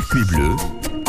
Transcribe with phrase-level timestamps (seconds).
[0.00, 0.56] Circuit bleu,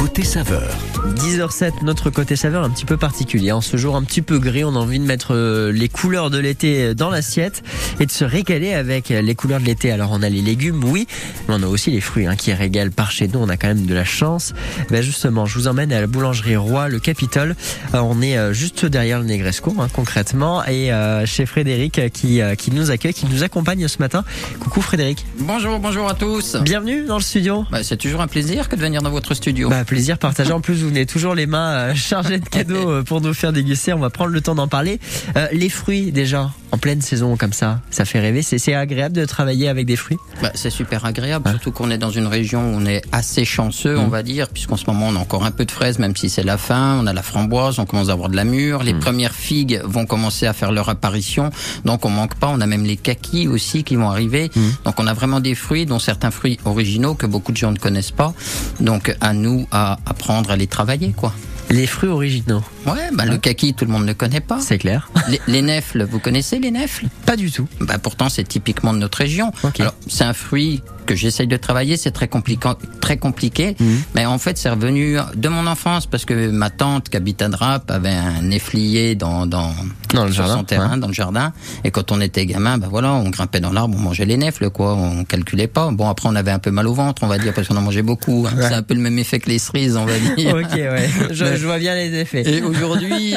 [0.02, 0.68] côté saveur.
[1.16, 3.51] 10h07, notre côté saveur un petit peu particulier.
[3.51, 6.32] En ce jour un petit peu gris, on a envie de mettre euh, les couleurs
[6.32, 7.62] de l'été dans l'assiette
[8.00, 9.91] et de se régaler avec les couleurs de l'été.
[9.91, 11.05] Alors on a les légumes, oui,
[11.47, 13.37] mais on a aussi les fruits hein, qui régalent par chez nous.
[13.37, 14.53] On a quand même de la chance.
[14.90, 17.56] Ben justement, je vous emmène à la boulangerie Roi, le Capitole.
[17.94, 20.90] Euh, on est euh, juste derrière le Negresco, hein, concrètement, et
[21.26, 24.24] chez Frédéric qui, qui nous accueille, qui nous accompagne ce matin.
[24.60, 25.28] Coucou Frédéric.
[25.38, 26.56] Bonjour, bonjour à tous.
[26.56, 27.66] Bienvenue dans le studio.
[27.72, 29.70] Bah, c'est toujours un plaisir que de venir dans votre studio.
[29.70, 30.54] Bah, plaisir partagé.
[30.54, 33.52] En plus, vous venez toujours les mains euh, chargées de cadeaux euh, pour nous faire
[33.52, 33.91] déguster.
[33.91, 35.02] On va prendre le temps d'en parler.
[35.36, 38.41] Euh, les fruits, déjà, en pleine saison comme ça, ça fait rêver.
[38.41, 40.17] C'est agréable de travailler avec des fruits?
[40.41, 43.98] Bah, C'est super agréable, surtout qu'on est dans une région où on est assez chanceux,
[43.98, 44.12] on mm.
[44.12, 46.44] va dire, puisqu'en ce moment on a encore un peu de fraises, même si c'est
[46.44, 46.98] la fin.
[47.02, 48.84] On a la framboise, on commence à avoir de la mûre.
[48.84, 49.00] Les mm.
[49.00, 51.50] premières figues vont commencer à faire leur apparition,
[51.84, 52.48] donc on manque pas.
[52.48, 54.50] On a même les kakis aussi qui vont arriver.
[54.55, 54.62] Mm.
[54.86, 57.80] Donc on a vraiment des fruits, dont certains fruits originaux que beaucoup de gens ne
[57.80, 58.34] connaissent pas.
[58.80, 61.34] Donc à nous à apprendre à les travailler, quoi.
[61.70, 62.64] Les fruits originaux.
[62.86, 64.59] Ouais, bah, le kaki, tout le monde ne connaît pas.
[64.59, 65.09] C'est clair.
[65.30, 67.06] Les, les, nèfles, vous connaissez les nèfles?
[67.25, 67.67] Pas du tout.
[67.80, 69.53] Bah, pourtant, c'est typiquement de notre région.
[69.80, 73.75] Alors, c'est un fruit que j'essaye de travailler, c'est très compliqué, très compliqué.
[73.80, 74.02] Mhm.
[74.16, 77.49] Mais en fait, c'est revenu de mon enfance parce que ma tante qui habite à
[77.49, 79.73] Drap avait un efflier dans dans,
[80.13, 81.53] dans le jardin, son terrain, dans le jardin.
[81.83, 84.69] Et quand on était gamin, ben voilà, on grimpait dans l'arbre, on mangeait les nèfles,
[84.69, 84.95] quoi.
[84.95, 85.91] On calculait pas.
[85.91, 87.81] Bon, après, on avait un peu mal au ventre, on va dire, parce qu'on en
[87.81, 88.47] mangeait beaucoup.
[88.47, 88.55] Hein.
[88.59, 90.55] C'est un peu le même effet que les cerises, on va dire.
[90.55, 91.09] ok, ouais.
[91.31, 92.47] Je, vois bien les effets.
[92.47, 93.33] Et aujourd'hui,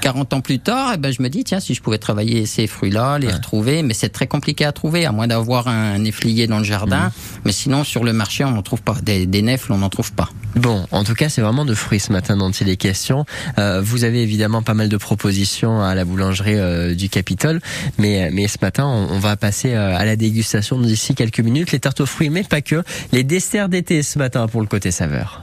[0.00, 2.46] 40 euh, ans plus tard, eh ben, je me dis, tiens, si je pouvais travailler
[2.46, 6.46] ces fruits-là, les retrouver, mais c'est très compliqué à trouver, à moins d'avoir un efflier
[6.46, 7.10] dans le jardin Mm.
[7.44, 8.96] Mais sinon, sur le marché, on n'en trouve pas.
[9.02, 10.30] Des, nefles, on n'en trouve pas.
[10.56, 13.24] Bon, en tout cas, c'est vraiment de fruits ce matin dont il est question.
[13.58, 17.60] Euh, vous avez évidemment pas mal de propositions à la boulangerie euh, du Capitole,
[17.98, 21.72] mais, mais ce matin, on, va passer euh, à la dégustation d'ici quelques minutes.
[21.72, 22.82] Les tartes aux fruits, mais pas que.
[23.12, 25.40] Les desserts d'été ce matin pour le côté saveur.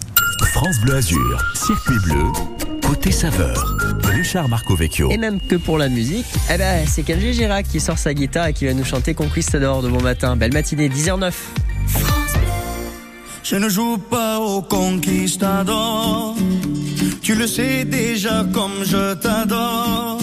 [0.53, 2.23] France Bleu Azur, circuit bleu,
[2.81, 4.00] côté saveur.
[4.11, 5.09] Richard Marco Vecchio.
[5.09, 8.47] Et même que pour la musique, eh ben, c'est Kenji Girac qui sort sa guitare
[8.47, 10.35] et qui va nous chanter Conquistador de bon matin.
[10.35, 11.31] Belle matinée, 10h09.
[13.43, 16.35] Je ne joue pas au conquistador.
[17.21, 20.19] Tu le sais déjà comme je t'adore.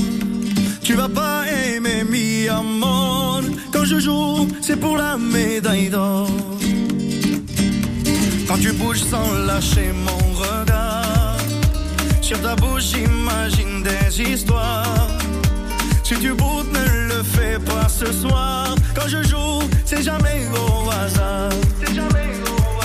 [0.83, 3.41] Tu vas pas aimer mi amor.
[3.73, 6.31] Quand je joue, c'est pour la médaille d'or.
[8.47, 11.08] Quand tu bouges sans lâcher mon regard.
[12.29, 15.09] Sur ta bouche, j'imagine des histoires.
[16.05, 18.75] Si tu boutes, ne le fais pas ce soir.
[18.95, 21.49] Quand je joue, c'est jamais au hasard.
[21.81, 22.81] C'est jamais au.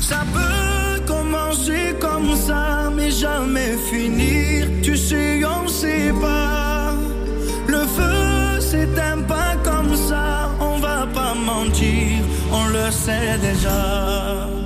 [0.00, 4.66] Ça peut commencer comme ça, mais jamais finir.
[4.82, 6.94] Tu sais, on sait pas.
[7.66, 10.48] Le feu s'éteint pas comme ça.
[10.58, 14.57] On va pas mentir, on le sait déjà.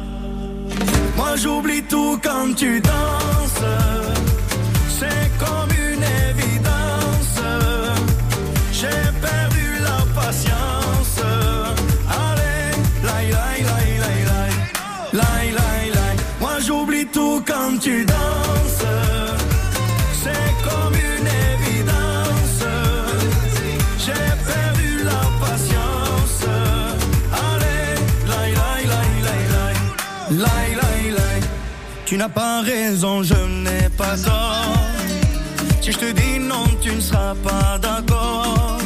[1.16, 3.64] Moi j'oublie tout quand tu danses.
[4.88, 5.71] C'est comme
[32.22, 33.34] n'as pas raison, je
[33.64, 34.78] n'ai pas tort.
[35.80, 38.78] Si je te dis non, tu ne seras pas d'accord.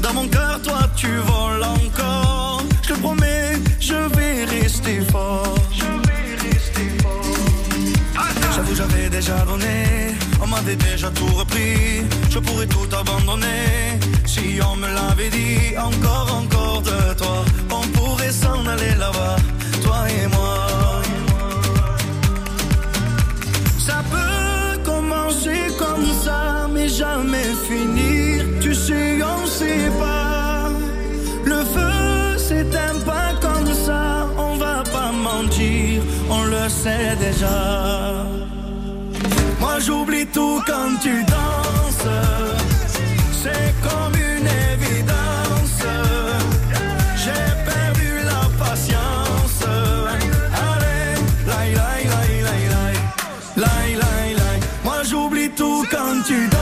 [0.00, 2.62] Dans mon cœur, toi, tu voles encore.
[2.82, 5.54] Je te promets, je vais rester fort.
[5.80, 8.24] Je vais rester fort.
[8.54, 10.14] J'avoue, j'avais déjà donné.
[10.42, 12.04] On m'avait déjà tout repris.
[12.30, 14.00] Je pourrais tout abandonner.
[14.24, 17.44] Si on me l'avait dit, encore, encore de toi.
[17.70, 19.36] On pourrait s'en aller là-bas,
[19.82, 20.75] toi et moi.
[37.18, 38.24] Déjà.
[39.60, 42.08] Moi j'oublie tout quand tu danses.
[43.42, 45.82] C'est comme une évidence.
[47.16, 49.64] J'ai perdu la patience.
[50.68, 51.16] Allez,
[51.50, 52.94] lai lai lai lai
[53.56, 56.55] lai lai lai j'oublie tout quand tu danses.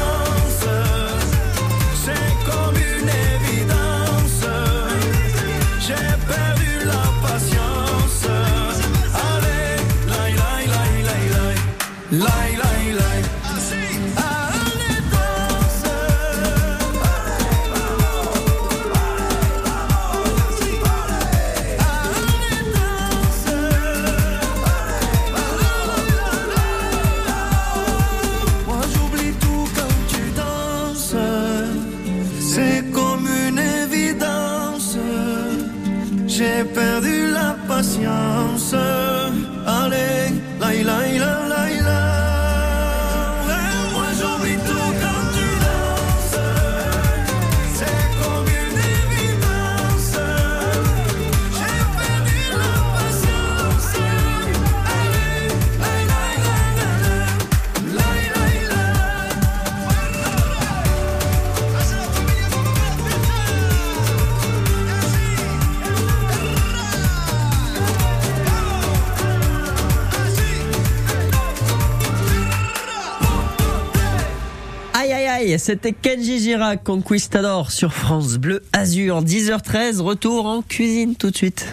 [75.58, 79.22] C'était Kenji Girac, Conquistador sur France Bleu Azur.
[79.22, 81.66] 10h13, retour en cuisine tout de suite.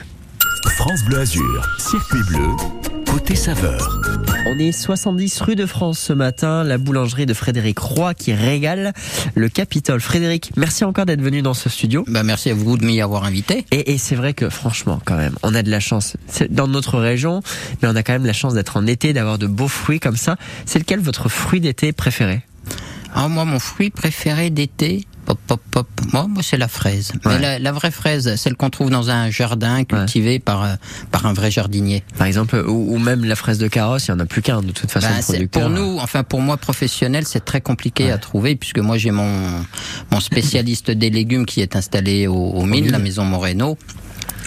[0.77, 2.47] France Bleu Azur, circuit bleu,
[3.11, 3.99] côté saveur.
[4.47, 8.93] On est 70 rue de France ce matin, la boulangerie de Frédéric Roy qui régale
[9.35, 9.99] le Capitole.
[9.99, 12.03] Frédéric, merci encore d'être venu dans ce studio.
[12.07, 13.65] Bah, merci à vous de m'y avoir invité.
[13.71, 16.17] Et, et c'est vrai que franchement, quand même, on a de la chance.
[16.27, 17.41] C'est dans notre région,
[17.81, 20.17] mais on a quand même la chance d'être en été, d'avoir de beaux fruits comme
[20.17, 20.35] ça.
[20.65, 22.41] C'est lequel votre fruit d'été préféré?
[23.13, 27.11] Ah, moi, mon fruit préféré d'été, pop, pop, pop, moi, moi c'est la fraise.
[27.25, 27.33] Ouais.
[27.33, 30.75] Mais la, la vraie fraise, celle qu'on trouve dans un jardin cultivé par, euh,
[31.11, 32.03] par un vrai jardinier.
[32.17, 34.61] Par exemple, ou, ou même la fraise de carrosse, il y en a plus qu'un
[34.61, 35.07] de toute façon.
[35.09, 35.61] Bah, producteur.
[35.61, 39.63] pour nous, enfin pour moi professionnel, c'est très compliqué à trouver puisque moi j'ai mon
[40.11, 43.77] mon spécialiste des légumes qui est installé au, au mine, la maison Moreno.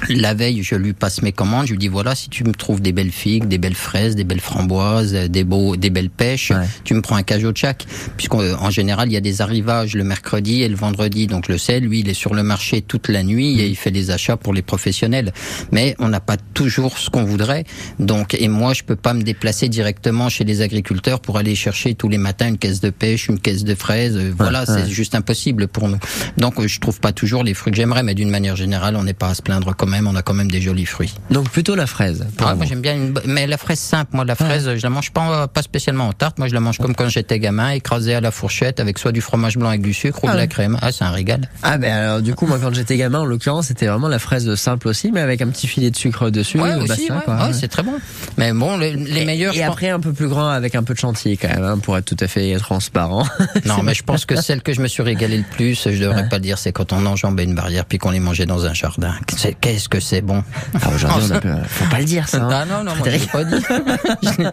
[0.08, 1.66] La veille, je lui passe mes commandes.
[1.66, 4.24] Je lui dis voilà, si tu me trouves des belles figues, des belles fraises, des
[4.24, 6.66] belles framboises, euh, des beaux, des belles pêches, Ouais.
[6.84, 7.86] tu me prends un cajot de chaque.
[8.16, 11.26] Puisqu'en général, il y a des arrivages le mercredi et le vendredi.
[11.26, 13.90] Donc le sel, lui, il est sur le marché toute la nuit et il fait
[13.90, 15.32] les achats pour les professionnels.
[15.72, 17.64] Mais on n'a pas toujours ce qu'on voudrait.
[17.98, 21.94] Donc et moi, je peux pas me déplacer directement chez les agriculteurs pour aller chercher
[21.94, 24.16] tous les matins une caisse de pêche, une caisse de fraises.
[24.16, 24.66] Euh, Voilà, ouais.
[24.66, 25.98] c'est juste impossible pour nous.
[26.36, 29.04] Donc euh, je trouve pas toujours les fruits que j'aimerais, mais d'une manière générale, on
[29.04, 30.06] n'est pas à se plaindre quand même.
[30.06, 31.14] On a quand même des jolis fruits.
[31.30, 32.26] Donc plutôt la fraise.
[32.36, 33.14] pour Ah, moi j'aime bien une...
[33.26, 34.10] mais la fraise simple.
[34.14, 36.38] Moi la fraise, je la mange pas pas spécialement en tarte.
[36.38, 39.20] Moi je la mange comme quand j'étais gamin, écrasée à la fourchette avec soit du
[39.20, 40.48] fromage blanc avec du sucre ou Ah de la ouais.
[40.48, 40.78] crème.
[40.82, 41.48] Ah c'est un régal.
[41.62, 44.54] Ah ben alors du coup moi quand j'étais gamin en l'occurrence c'était vraiment la fraise
[44.54, 46.60] simple aussi mais avec un petit filet de sucre dessus.
[46.60, 47.10] Ouais, euh, aussi.
[47.10, 47.94] Ouais, c'est très bon.
[48.38, 49.54] Mais bon, les, les Et- meilleurs.
[49.54, 51.78] Et, pense- après un peu plus grand avec un peu de chantilly quand même hein,
[51.78, 53.24] pour être tout à fait transparent.
[53.66, 56.28] Non, mais je pense que celle que je me suis régalé le plus, je devrais
[56.28, 58.74] pas le dire, c'est quand on enjambait une barrière puis qu'on les mangeait dans un
[58.74, 59.14] jardin.
[59.36, 60.44] C'est- Qu'est-ce que c'est bon.
[60.80, 62.44] Ah, Aujourd'hui on a peu- faut pas le dire ça.
[62.44, 62.48] hein.
[62.52, 63.56] Ah non, non, moi, je l'ai pas dit.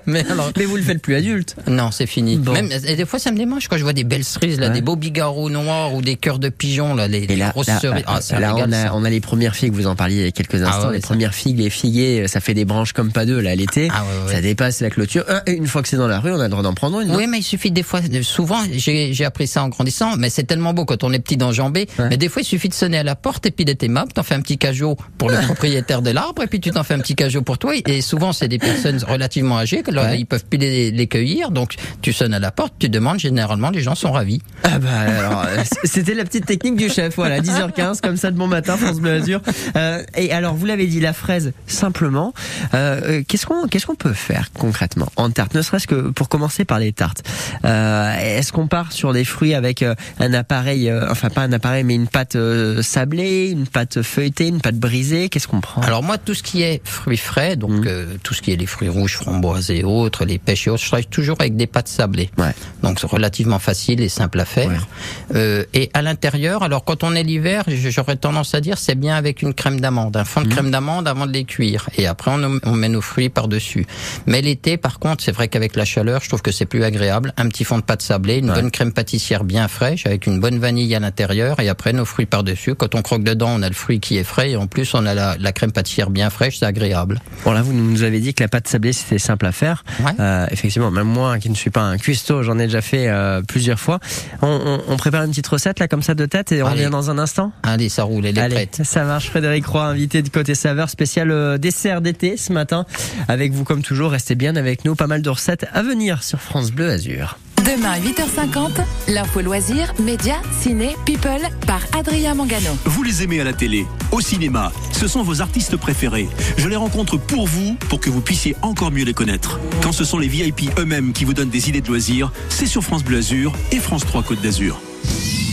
[0.08, 1.56] mais alors, Mais vous le faites plus adulte.
[1.68, 2.38] non, c'est fini.
[2.38, 2.54] Bon.
[2.54, 4.74] Même, et des fois, ça me démange quand je vois des belles cerises, là, Ouais.
[4.74, 7.68] des beaux bigarros noirs ou des cœurs de pigeons, là, les, Et les là, grosses
[7.68, 8.04] là, cerises.
[8.08, 10.28] Ah, là, régal, on, a, on a les premières figues, vous en parliez il y
[10.28, 11.08] a quelques Ah instants, ouais, les ça.
[11.08, 14.34] premières figues, les figuiers, ça fait des branches comme pas deux là l'été, Ah ouais,
[14.34, 15.24] ça dépasse la clôture.
[15.30, 17.00] Euh, Et une fois que c'est dans la rue, on a le droit d'en prendre
[17.02, 17.10] une.
[17.10, 17.16] non?
[17.18, 20.74] Oui, mais il suffit des fois, souvent, j'ai appris ça en grandissant, mais c'est tellement
[20.74, 21.88] beau quand on est petit d'enjamber.
[22.10, 24.24] Mais des fois, il suffit de sonner à la porte et puis d'être aimable, t'en
[24.24, 27.00] fais un petit cajot pour le propriétaire de l'arbre et puis tu t'en fais un
[27.00, 27.74] petit cajot pour toi.
[27.86, 31.52] Et souvent, c'est des personnes relativement âgées que là, ils peuvent plus les, les cueillir.
[31.52, 34.42] Donc, tu sonnes à la porte, tu demandes, généralement, les gens sont ravis.
[34.64, 38.36] Ah bah alors, euh, c'était la petite technique du chef, voilà, 10h15 comme ça de
[38.36, 39.42] bon matin, France Bleu Azur.
[39.76, 42.34] Euh, et alors vous l'avez dit, la fraise simplement.
[42.74, 46.30] Euh, euh, qu'est-ce qu'on qu'est-ce qu'on peut faire concrètement en tarte, ne serait-ce que pour
[46.30, 47.24] commencer par les tartes.
[47.64, 51.84] Euh, Est-ce qu'on part sur des fruits avec euh, un appareil, enfin pas un appareil,
[51.84, 52.38] mais une pâte
[52.82, 55.82] sablée, une pâte feuilletée, une pâte brisée Qu'est-ce qu'on prend?
[55.82, 57.84] Alors moi, tout ce qui est fruits frais, donc Mhm.
[57.88, 60.82] euh, tout ce qui est les fruits rouges, framboises et autres, les pêches et autres,
[60.84, 62.30] je travaille toujours avec des pâtes sablées.
[62.38, 62.54] Ouais.
[62.84, 64.70] Donc c'est relativement facile et simple à faire.
[64.70, 65.36] Ouais.
[65.36, 69.16] Euh, et à l'intérieur, alors quand on est l'hiver, j'aurais tendance à dire c'est bien
[69.16, 71.90] avec une crème d'amande, un fond de crème d'amande avant de les cuire.
[71.98, 73.86] Et après on, on met nos fruits par dessus.
[74.28, 77.34] Mais l'été, par contre, c'est vrai qu'avec la chaleur, je trouve que c'est plus agréable.
[77.38, 80.60] Un petit fond de pâte sablée, une bonne crème pâtissière bien fraîche avec une bonne
[80.60, 82.76] vanille à l'intérieur et après nos fruits par dessus.
[82.76, 85.01] Quand on croque dedans, on a le fruit qui est frais et en plus on
[85.06, 87.20] a la, la crème pâtissière bien fraîche, c'est agréable.
[87.46, 89.84] Bon là, vous nous avez dit que la pâte sablée c'était simple à faire.
[90.02, 90.12] Ouais.
[90.20, 93.42] Euh, effectivement, même moi qui ne suis pas un cuistot, j'en ai déjà fait euh,
[93.42, 94.00] plusieurs fois.
[94.42, 96.82] On, on- on prépare une petite recette là comme ça de tête et on Allez.
[96.82, 97.52] revient dans un instant?
[97.64, 98.82] Allez, ça roule, elle est Allez, prête.
[98.84, 99.30] ça marche.
[99.30, 102.86] Frédéric Roy, invité de côté saveur spécial euh, dessert d'été ce matin.
[103.28, 104.96] Avec vous comme toujours, restez bien avec nous.
[104.96, 107.38] Pas mal de recettes à venir sur France Bleu Azur.
[107.72, 112.72] Demain 8h50, l'info loisir, médias, ciné, people par Adrien Mangano.
[112.84, 116.28] Vous les aimez à la télé, au cinéma, ce sont vos artistes préférés.
[116.58, 119.58] Je les rencontre pour vous, pour que vous puissiez encore mieux les connaître.
[119.82, 122.84] Quand ce sont les VIP eux-mêmes qui vous donnent des idées de loisirs, c'est sur
[122.84, 124.82] France Bleu Azur et France 3 Côte d'Azur.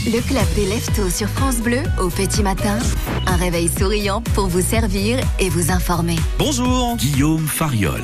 [0.05, 2.79] Le club des leftos sur France Bleu au petit matin.
[3.27, 6.17] Un réveil souriant pour vous servir et vous informer.
[6.37, 8.03] Bonjour Guillaume Fariol.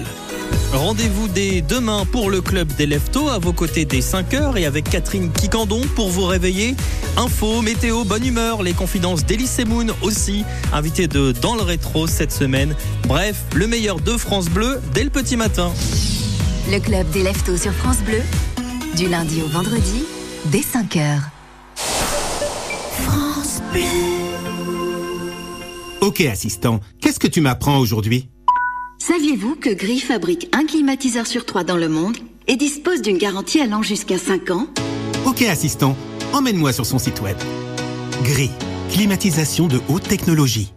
[0.73, 4.89] Rendez-vous dès demain pour le club des Leftos à vos côtés dès 5h et avec
[4.89, 6.75] Catherine Kikandon pour vous réveiller.
[7.15, 12.33] Info, météo, bonne humeur, les confidences d'Elise Moon aussi, invité de Dans le rétro cette
[12.33, 12.75] semaine.
[13.07, 15.71] Bref, le meilleur de France Bleu dès le petit matin.
[16.69, 18.21] Le club des Leftos sur France Bleu,
[18.97, 20.03] du lundi au vendredi,
[20.47, 21.21] dès 5h.
[21.75, 23.81] France Bleu.
[26.01, 28.29] Ok assistant, qu'est-ce que tu m'apprends aujourd'hui?
[29.07, 33.61] Saviez-vous que Gris fabrique un climatiseur sur trois dans le monde et dispose d'une garantie
[33.61, 34.65] allant jusqu'à 5 ans
[35.27, 35.95] Ok assistant,
[36.33, 37.37] emmène-moi sur son site web.
[38.23, 38.49] Gris,
[38.89, 40.73] climatisation de haute technologie.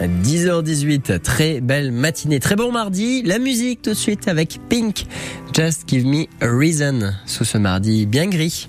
[0.00, 3.22] 10h18, très belle matinée, très bon mardi.
[3.22, 5.04] La musique tout de suite avec Pink.
[5.54, 7.12] Just give me a reason.
[7.26, 8.68] Sous ce mardi bien gris.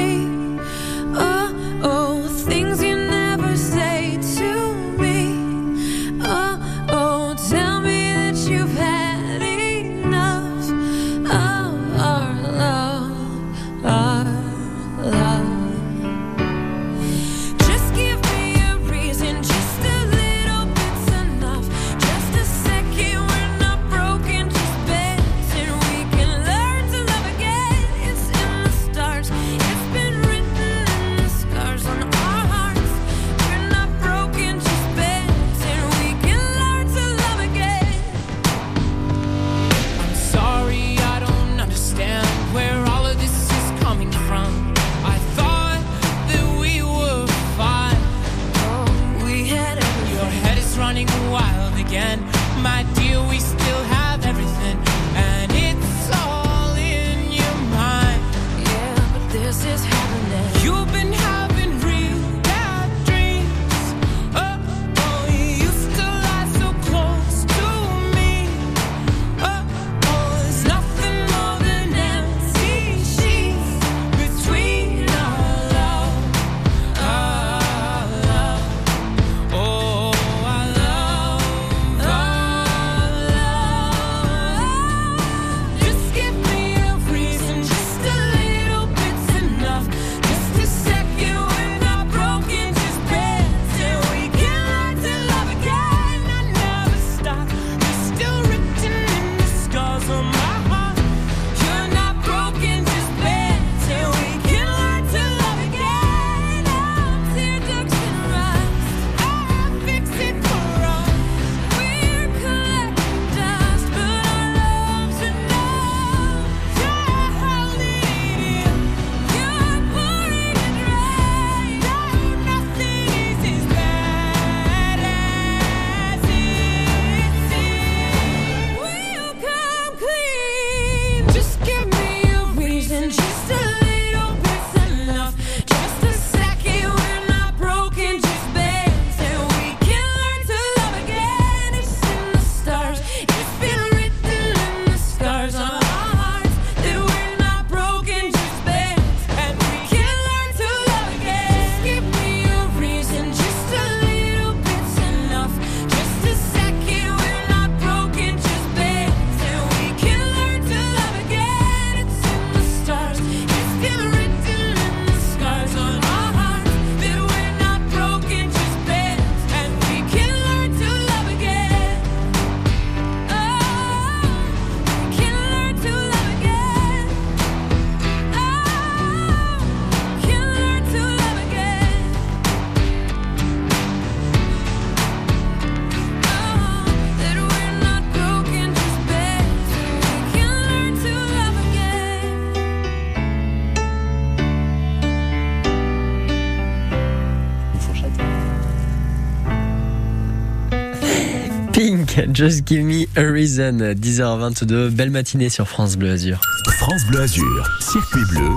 [202.41, 206.41] Just Give Me a Reason, 10h22, belle matinée sur France Bleu Azur.
[206.79, 208.49] France Bleu Azur, circuit bleu,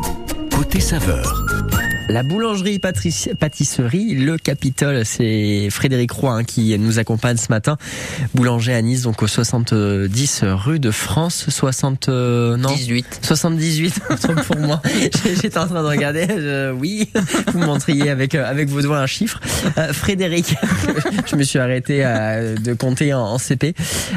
[0.56, 1.43] côté saveur.
[2.10, 7.78] La boulangerie patrici- pâtisserie, le Capitole, c'est Frédéric Roy hein, qui nous accompagne ce matin.
[8.34, 13.20] Boulanger à Nice, donc au 70 rue de France, 60 euh, non 18.
[13.22, 14.82] 78 autant pour moi.
[15.24, 16.72] J'étais en train de regarder.
[16.78, 17.10] oui,
[17.52, 19.40] vous montriez avec euh, avec vos doigts un chiffre.
[19.78, 20.54] Euh, Frédéric,
[21.26, 23.74] je me suis arrêté euh, de compter en, en CP.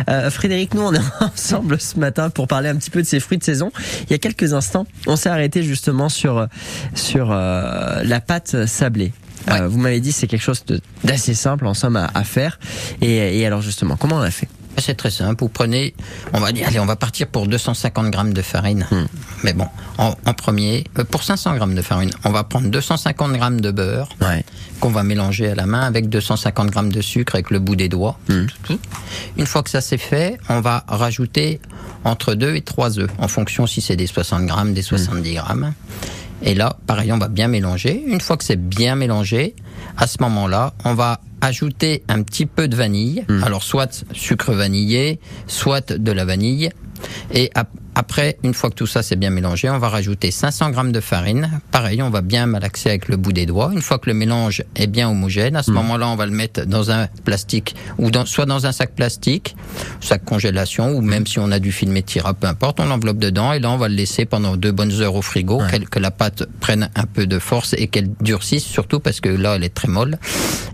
[0.10, 3.22] Euh, Frédéric, nous on est ensemble ce matin pour parler un petit peu de ces
[3.22, 3.72] fruits de saison.
[4.03, 6.48] Il y a quelques instants, on s'est arrêté justement sur
[6.94, 7.32] sur
[7.77, 9.13] euh, la pâte sablée.
[9.50, 10.63] Euh, vous m'avez dit c'est quelque chose
[11.03, 12.60] d'assez simple en somme à, à faire.
[13.01, 14.50] Et, et alors justement, comment on a fait?
[14.79, 15.38] C'est très simple.
[15.39, 15.96] Vous prenez,
[16.34, 18.86] on va dire, allez, on va partir pour 250 grammes de farine.
[18.91, 19.05] Hmm.
[19.43, 19.65] Mais bon,
[19.98, 23.72] en, en premier, euh, pour 500 grammes de farine, on va prendre 250 grammes de
[23.72, 24.10] beurre
[24.79, 27.89] qu'on va mélanger à la main avec 250 grammes de sucre avec le bout des
[27.89, 28.19] doigts.
[28.63, 28.79] Tout.
[29.38, 31.60] Une fois que ça c'est fait, on va rajouter
[32.03, 35.74] entre 2 et 3 œufs, en fonction si c'est des 60 grammes, des 70 grammes.
[36.41, 38.03] Et là, pareil, on va bien mélanger.
[38.06, 39.56] Une fois que c'est bien mélangé,
[39.98, 43.25] à ce moment-là, on va ajouter un petit peu de vanille.
[43.44, 46.70] Alors, soit sucre vanillé, soit de la vanille.
[47.34, 47.51] Et
[47.98, 51.00] après, une fois que tout ça c'est bien mélangé, on va rajouter 500 grammes de
[51.00, 51.60] farine.
[51.72, 53.72] Pareil, on va bien malaxer avec le bout des doigts.
[53.74, 56.68] Une fois que le mélange est bien homogène, à ce moment-là, on va le mettre
[56.68, 59.56] dans un plastique ou dans, soit dans un sac plastique,
[60.00, 63.51] sac congélation, ou même si on a du film étirable, peu importe, on l'enveloppe dedans
[63.51, 66.44] et là, on va le laisser pendant deux bonnes heures au frigo, que la pâte
[66.60, 69.88] prenne un peu de force et qu'elle durcisse, surtout parce que là, elle est très
[69.88, 70.20] molle.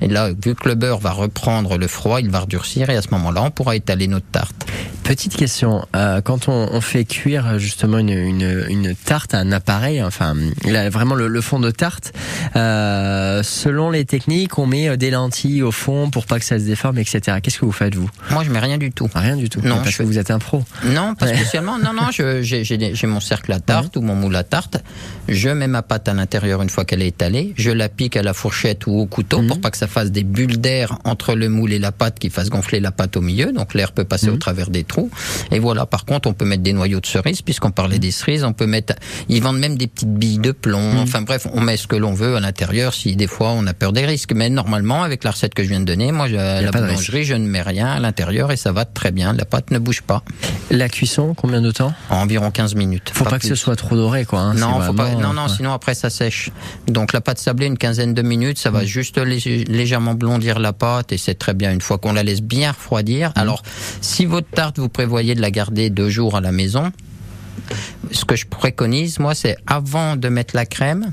[0.01, 3.01] Et là, vu que le beurre va reprendre le froid, il va redurcir et à
[3.01, 4.65] ce moment-là, on pourra étaler notre tarte.
[5.03, 9.51] Petite question, euh, quand on, on fait cuire justement une, une, une tarte à un
[9.51, 10.33] appareil, enfin
[10.65, 12.13] là, vraiment le, le fond de tarte,
[12.55, 16.57] euh, selon les techniques, on met euh, des lentilles au fond pour pas que ça
[16.57, 17.38] se déforme, etc.
[17.43, 18.10] Qu'est-ce que vous faites vous?
[18.31, 19.10] Moi, je mets rien du tout.
[19.13, 19.60] Rien du tout.
[19.62, 20.63] Non, parce je que vous êtes un pro.
[20.86, 21.36] Non, pas Ouais.
[21.36, 21.77] spécialement.
[21.77, 24.77] Non, non, j'ai mon cercle à tarte ou mon moule à tarte.
[25.27, 27.53] Je mets ma pâte à l'intérieur une fois qu'elle est étalée.
[27.57, 29.48] Je la pique à la fourchette ou au couteau Mhm.
[29.48, 32.29] pour pas que ça fasse des bulles d'air entre le moule et la pâte qui
[32.29, 33.51] fasse gonfler la pâte au milieu.
[33.51, 34.33] Donc l'air peut passer Mhm.
[34.33, 34.93] au travers des trous.
[35.52, 35.86] Et voilà.
[35.86, 38.44] Par contre, on peut mettre des noyaux de cerises puisqu'on parlait des cerises.
[38.44, 38.94] On peut mettre.
[39.30, 40.94] Ils vendent même des petites billes de plomb.
[40.94, 41.00] Mhm.
[41.00, 42.94] Enfin bref, on met ce que l'on veut à l'intérieur.
[42.94, 45.70] Si des fois on a peur des risques, mais normalement avec la recette que je
[45.70, 48.72] viens de donner, moi je- la boulangerie, je ne mets rien à l'intérieur et ça
[48.72, 49.34] va très bien.
[49.34, 50.24] La pâte ne bouge pas.
[50.72, 51.94] La cuisson, combien de temps?
[52.10, 53.12] Environ 15 minutes.
[53.14, 54.40] Faut pas, que ce soit trop doré, quoi.
[54.40, 54.53] hein.
[54.53, 56.50] Non, pas, non, non, sinon après ça sèche.
[56.88, 60.74] Donc la pâte sablée, une quinzaine de minutes, ça va juste lég- légèrement blondir la
[60.74, 61.72] pâte et c'est très bien.
[61.72, 63.32] Une fois qu'on la laisse bien refroidir.
[63.36, 63.62] Alors,
[64.01, 66.91] si votre tarte, vous prévoyez de la garder deux jours à la maison,
[68.11, 71.09] ce que je préconise, moi, c'est avant de mettre la crème,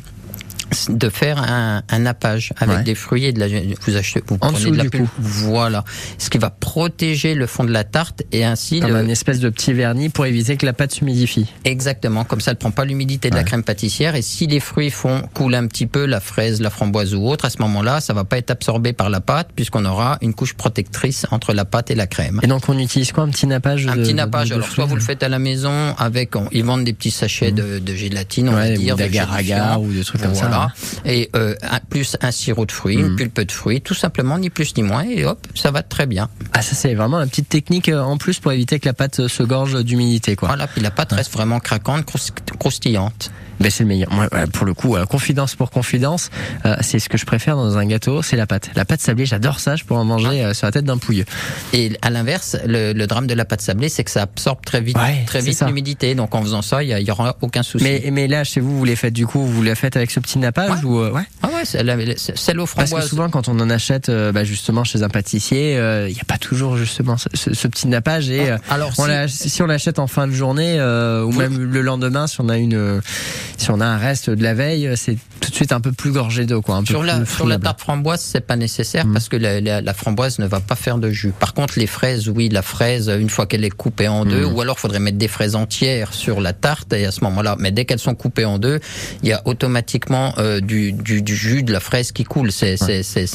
[0.88, 2.83] de faire un, un nappage avec Ouais.
[2.85, 5.85] des fruits et de la vous achetez vous En prenez de la du voilà
[6.18, 9.40] ce qui va protéger le fond de la tarte et ainsi Comme le- un espèce
[9.40, 11.46] de petit vernis pour éviter que la pâte s'humidifie.
[11.64, 14.90] Exactement, comme ça elle prend pas l'humidité de la crème pâtissière et si les fruits
[14.90, 18.12] font couler un petit peu, la fraise, la framboise ou autre, à ce moment-là, ça
[18.12, 21.90] va pas être absorbé par la pâte puisqu'on aura une couche protectrice entre la pâte
[21.90, 22.40] et la crème.
[22.42, 24.85] Et donc on utilise quoi Un petit nappage Un de- petit nappage, de alors soit
[24.85, 27.94] vous le faites à la maison avec, on- ils vendent des petits sachets de, de
[27.94, 29.80] gélatine, on Ouais, va dire, de d'agar-agar gélifiant.
[29.83, 30.60] ou de trucs comme ça, Voilà.
[30.60, 30.60] ouais.
[31.05, 34.51] Et euh, un- plus un sirop de fruits, une pulpe de fruits, tout simplement, ni
[34.51, 36.29] plus ni moins, et hop, ça va très bien.
[36.53, 39.27] Ah ça c'est vraiment une petite technique euh, en plus pour éviter que la pâte
[39.29, 40.49] se gorge d'humidité quoi.
[40.49, 43.31] Voilà, puis la pâte reste vraiment craquante, crous- croustillante.
[43.61, 44.11] Ben c'est le meilleur.
[44.12, 46.31] Moi, ouais, pour le coup, euh, confidence pour confidence,
[46.64, 48.70] euh, c'est ce que je préfère dans un gâteau, c'est la pâte.
[48.75, 51.27] La pâte sablée, j'adore ça, je pourrais en manger euh, sur la tête d'un pouilleux.
[51.75, 54.81] Et à l'inverse, le, le drame de la pâte sablée, c'est que ça absorbe très
[54.81, 56.14] vite, Ouais, très vite l'humidité.
[56.14, 57.85] Donc en faisant ça, il y, aura aucun souci.
[57.85, 60.20] Mais, mais là, chez vous, vous les faites du coup, vous les faites avec ce
[60.20, 61.23] petit nappage ou euh, ouais?
[61.42, 61.90] Ah ouais, celle
[62.61, 63.05] aux Parce framboises.
[63.05, 66.25] que souvent, quand on en achète, bah, justement, chez un pâtissier, euh, il n'y a
[66.25, 68.31] pas toujours justement ce, ce- ce petit nappage.
[68.31, 71.81] Et Ah, Alors, on si- on l'achète en fin de journée euh, ou même le
[71.83, 73.01] lendemain, si on a une,
[73.57, 75.93] si on a un reste de la veille, euh, c'est tout de suite un peu
[75.93, 76.77] plus gorgé d'eau, quoi.
[76.77, 79.95] Un peu Sur la, sur tarte framboise, c'est pas nécessaire parce que la, la- la
[79.95, 81.33] framboise ne va pas faire de jus.
[81.39, 84.61] Par contre, les fraises, oui, la fraise, une fois qu'elle est coupée en deux, ou
[84.61, 87.85] alors faudrait mettre des fraises entières sur la tarte et à ce moment-là, mais dès
[87.85, 88.81] qu'elles sont coupées en deux,
[89.23, 92.53] il y a automatiquement euh, du, du, du jus de la fraise qui coule.
[92.53, 92.77] C'est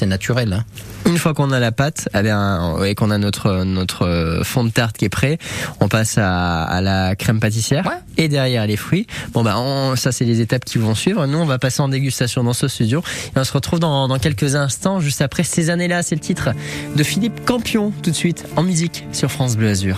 [0.06, 0.54] naturel.
[0.54, 0.64] Hein.
[1.06, 4.98] Une fois qu'on a la pâte, et qu'on a notre notre euh, fond de tarte
[4.98, 5.38] qui est prêt,
[5.80, 7.84] on passe à, à la crème pâtissière
[8.18, 9.06] et derrière les fruits.
[9.34, 11.26] Bon bah, on- ça c'est les étapes qui vont suivre.
[11.26, 13.02] Nous, on va passer en dégustation dans ce studio
[13.36, 16.04] et on se retrouve dans, dans quelques instants, juste après ces années-là.
[16.04, 16.52] C'est le titre
[16.96, 19.98] de Philippe Campion, tout de suite en musique sur France Bleu Azur.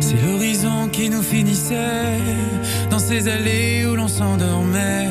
[0.00, 2.20] C'est l'horizon qui nous finissait
[2.90, 5.10] dans ces allées où l'on s'endormait,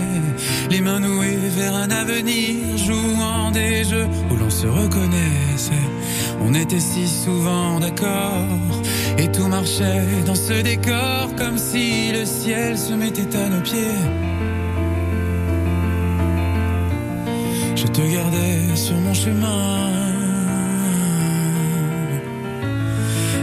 [0.72, 5.88] les mains nouées vers un avenir, jouant des jeux où l'on se reconnaissait.
[6.42, 8.83] On était si souvent d'accord
[9.24, 14.00] et tout marchait dans ce décor comme si le ciel se mettait à nos pieds.
[17.76, 19.92] Je te gardais sur mon chemin.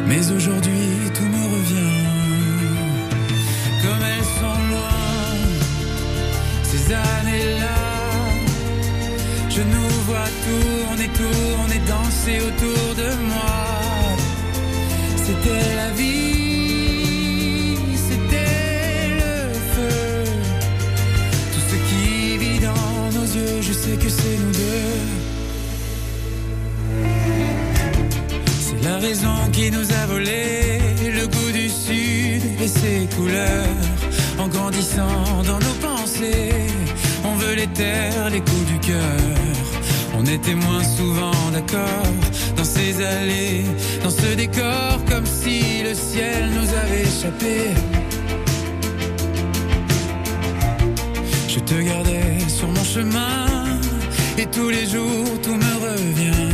[0.09, 2.07] Mais aujourd'hui tout me revient.
[3.83, 5.03] Comme elles sont loin,
[6.71, 7.81] ces années-là.
[9.55, 13.80] Je nous vois tourner, tourner, danser autour de moi.
[15.31, 17.77] C'était la vie,
[18.09, 20.25] c'était le feu.
[21.55, 24.99] Tout ce qui vit dans nos yeux, je sais que c'est nous deux.
[28.65, 30.81] C'est la raison qui nous a volé
[31.15, 33.77] le goût du sud et ses couleurs.
[34.37, 36.51] En grandissant dans nos pensées,
[37.25, 39.21] on veut les terres, les coups du cœur.
[40.19, 42.15] On était moins souvent d'accord
[42.61, 43.65] dans ces allées,
[44.05, 47.71] dans ce décor, comme si le ciel nous avait échappé.
[51.49, 53.47] Je te gardais sur mon chemin
[54.37, 56.50] et tous les jours tout me revient.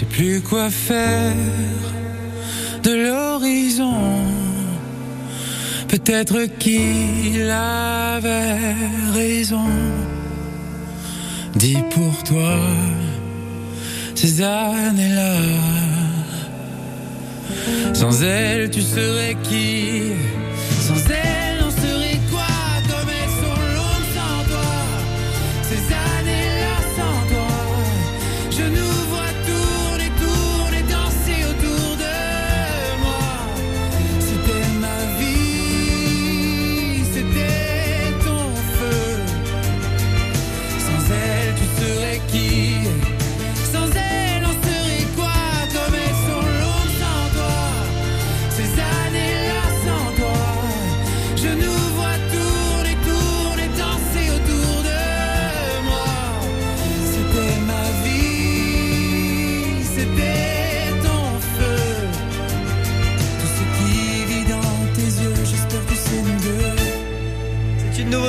[0.00, 1.32] Sais plus quoi faire
[2.82, 3.94] de l'horizon.
[5.88, 8.74] Peut-être qu'il avait
[9.14, 9.70] raison.
[11.54, 12.58] Dis pour toi
[14.14, 15.36] ces années-là.
[17.94, 20.12] Sans elle, tu serais qui?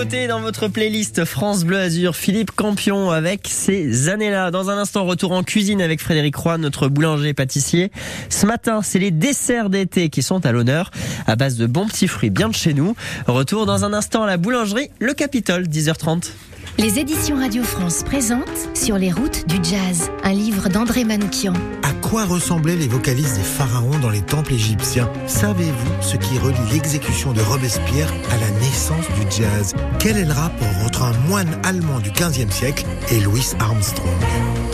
[0.09, 2.15] Dans votre playlist France Bleu Azur.
[2.15, 4.51] Philippe Campion avec ces années-là.
[4.51, 7.91] Dans un instant, retour en cuisine avec Frédéric Roy, notre boulanger pâtissier.
[8.29, 10.91] Ce matin, c'est les desserts d'été qui sont à l'honneur
[11.25, 12.95] à base de bons petits fruits bien de chez nous.
[13.27, 16.31] Retour dans un instant à la boulangerie Le Capitole, 10h30.
[16.79, 21.53] Les éditions Radio France présentent Sur les routes du jazz, un livre d'André Manoukian.
[21.81, 25.11] À quoi ressemblaient les vocalistes des pharaons dans les temples égyptiens?
[25.25, 29.73] Savez-vous ce qui relie l'exécution de Robespierre à la naissance du jazz?
[29.97, 34.07] Quel est le rapport entre un moine allemand du 15e siècle et Louis Armstrong?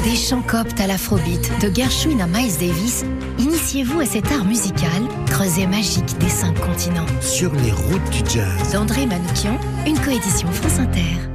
[0.04, 3.06] Des chants coptes à l'afrobeat, de Gershwin à Miles Davis,
[3.40, 7.08] initiez-vous à cet art musical, creuset magique des cinq continents.
[7.22, 8.74] Sur les routes du jazz.
[8.74, 11.30] D'André Manoukian, une coédition France Inter.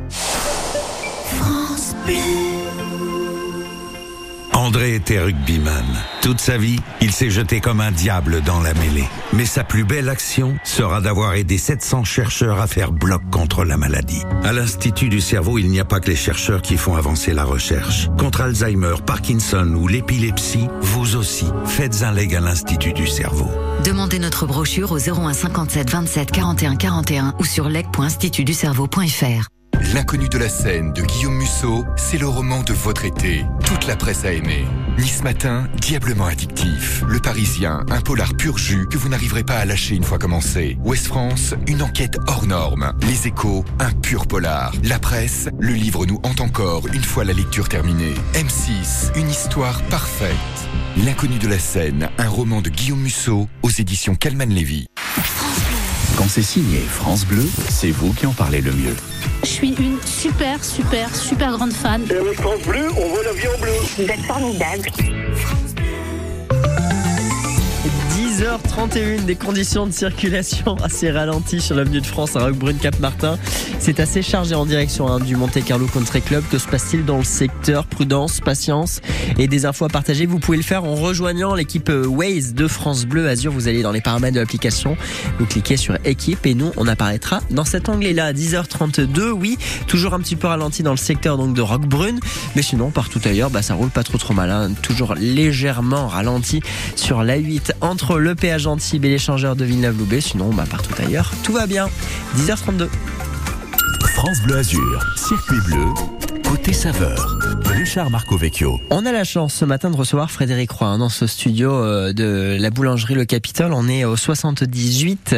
[4.68, 5.84] André était rugbyman.
[6.20, 9.08] Toute sa vie, il s'est jeté comme un diable dans la mêlée.
[9.32, 13.76] Mais sa plus belle action sera d'avoir aidé 700 chercheurs à faire bloc contre la
[13.76, 14.22] maladie.
[14.44, 17.44] À l'Institut du cerveau, il n'y a pas que les chercheurs qui font avancer la
[17.44, 18.10] recherche.
[18.18, 23.48] Contre Alzheimer, Parkinson ou l'épilepsie, vous aussi, faites un leg à l'Institut du cerveau.
[23.84, 29.48] Demandez notre brochure au 01 57 27 41 41 ou sur leg.institutducerveau.fr.
[29.94, 33.46] L'inconnu de la scène de Guillaume Musso, c'est le roman de votre été.
[33.64, 34.66] Toute la presse a aimé.
[34.98, 37.02] Nice Matin, diablement addictif.
[37.08, 40.76] Le Parisien, un polar pur jus que vous n'arriverez pas à lâcher une fois commencé.
[40.84, 42.92] Ouest France, une enquête hors norme.
[43.08, 44.72] Les échos, un pur polar.
[44.84, 48.14] La presse, le livre nous hante encore une fois la lecture terminée.
[48.34, 50.36] M6, une histoire parfaite.
[51.04, 54.86] L'inconnu de la scène, un roman de Guillaume Musso aux éditions Calman Lévy.
[56.18, 58.96] Quand c'est signé France Bleu, c'est vous qui en parlez le mieux.
[59.44, 62.02] Je suis une super, super, super grande fan.
[62.10, 63.70] Et avec France Bleu, on voit la vie en bleu.
[63.96, 64.90] Vous êtes formidable.
[68.38, 73.36] 10h31, des conditions de circulation assez ralenties sur l'avenue de France à Roquebrune Cap Martin.
[73.80, 76.44] C'est assez chargé en direction hein, du Monte Carlo Country Club.
[76.48, 77.84] Que se passe-t-il dans le secteur?
[77.86, 79.00] Prudence, patience
[79.38, 80.24] et des infos à partager.
[80.26, 83.50] Vous pouvez le faire en rejoignant l'équipe euh, Waze de France Bleu Azur.
[83.50, 84.96] Vous allez dans les paramètres de l'application,
[85.40, 89.30] vous cliquez sur équipe et nous on apparaîtra dans cet onglet-là à 10h32.
[89.30, 92.20] Oui, toujours un petit peu ralenti dans le secteur donc de Roquebrune,
[92.54, 94.50] mais sinon partout ailleurs, bah, ça roule pas trop trop mal.
[94.52, 94.70] hein.
[94.80, 96.60] Toujours légèrement ralenti
[96.94, 100.20] sur la 8 entre le péage Antibes et l'échangeur de Villeneuve-Loubet.
[100.20, 101.88] Sinon, bah, partout ailleurs, tout va bien.
[102.36, 102.88] 10h32.
[104.14, 105.84] France Bleu Azur, circuit bleu,
[106.42, 107.38] côté saveur.
[107.78, 108.80] Richard Marco Vecchio.
[108.90, 112.12] On a la chance ce matin de recevoir Frédéric Roy hein, dans ce studio euh,
[112.12, 113.72] de la boulangerie Le Capitole.
[113.72, 115.36] On est au 78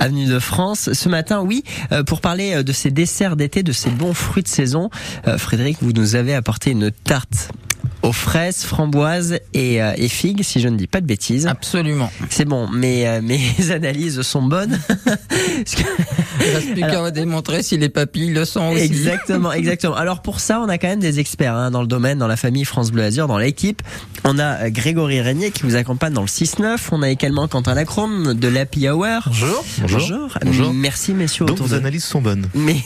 [0.00, 0.92] avenue de France.
[0.94, 4.42] Ce matin, oui, euh, pour parler euh, de ces desserts d'été, de ces bons fruits
[4.42, 4.88] de saison.
[5.28, 7.50] Euh, Frédéric, vous nous avez apporté une tarte
[8.02, 11.46] aux fraises, framboises et, euh, et figues, si je ne dis pas de bêtises.
[11.46, 12.10] Absolument.
[12.30, 14.78] C'est bon, mais euh, mes analyses sont bonnes.
[16.40, 18.82] Il reste plus qu'à démontrer si les papilles le sont aussi.
[18.82, 19.94] Exactement, exactement.
[19.94, 22.36] Alors pour ça, on a quand même des experts hein, dans le domaine, dans la
[22.36, 23.82] famille France Bleu Azur, dans l'équipe.
[24.24, 26.78] On a euh, Grégory Régnier qui vous accompagne dans le 6-9.
[26.92, 29.22] On a également Quentin Lacrome de l'Happy Hour.
[29.26, 29.64] Bonjour.
[29.82, 30.38] Bonjour.
[30.44, 30.72] Bonjour.
[30.72, 31.46] Merci messieurs.
[31.46, 32.46] Donc vos de- analyses sont bonnes.
[32.54, 32.76] Mais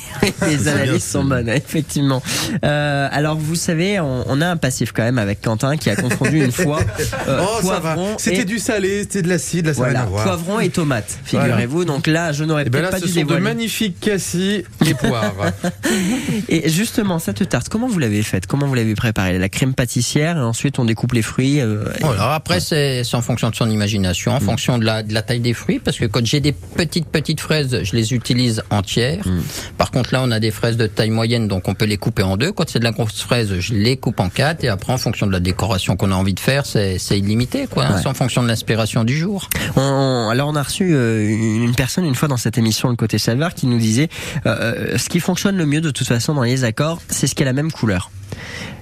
[0.46, 2.22] les analyses bien, sont bonnes, effectivement.
[2.64, 5.96] Euh, alors vous savez, on, on a un passif quand même avec Quentin qui a
[5.96, 6.80] confondu une fois
[7.28, 7.94] euh, oh, ça va.
[7.94, 11.84] poivron C'était et- du salé, c'était de l'acide, n'a voilà, poivron et tomate, figurez-vous.
[11.84, 15.34] Donc là, je n'aurais Et ben pas ce dû sont de magnifiques cassis et poires.
[16.48, 18.46] Et justement, cette tarte, comment vous l'avez faite?
[18.46, 19.38] Comment vous l'avez préparée?
[19.38, 21.60] La crème pâtissière et ensuite on découpe les fruits.
[21.60, 24.36] euh, et- Voilà, après, c'est c'est en fonction de son imagination, Mm.
[24.36, 27.06] en fonction de la, de la taille des fruits, parce que quand j'ai des petites,
[27.06, 29.26] petites fraises, je les utilise entières.
[29.26, 29.40] Mm.
[29.78, 32.22] Par contre, là, on a des fraises de taille moyenne, donc on peut les couper
[32.22, 32.52] en deux.
[32.52, 35.26] Quand c'est de la grosse fraise, je les coupe en quatre, et après, en fonction
[35.26, 37.84] de la décoration qu'on a envie de faire, c'est illimité, quoi.
[37.84, 37.94] hein.
[37.94, 38.00] Ouais.
[38.02, 39.48] C'est en fonction de l'inspiration du jour.
[39.76, 43.18] On- alors on a reçu euh, une personne une fois dans cette émission le côté
[43.18, 44.08] saveur qui nous disait
[44.46, 44.56] euh,
[44.94, 47.42] euh, ce qui fonctionne le mieux de toute façon dans les accords, c'est ce qui
[47.42, 48.10] a la même couleur.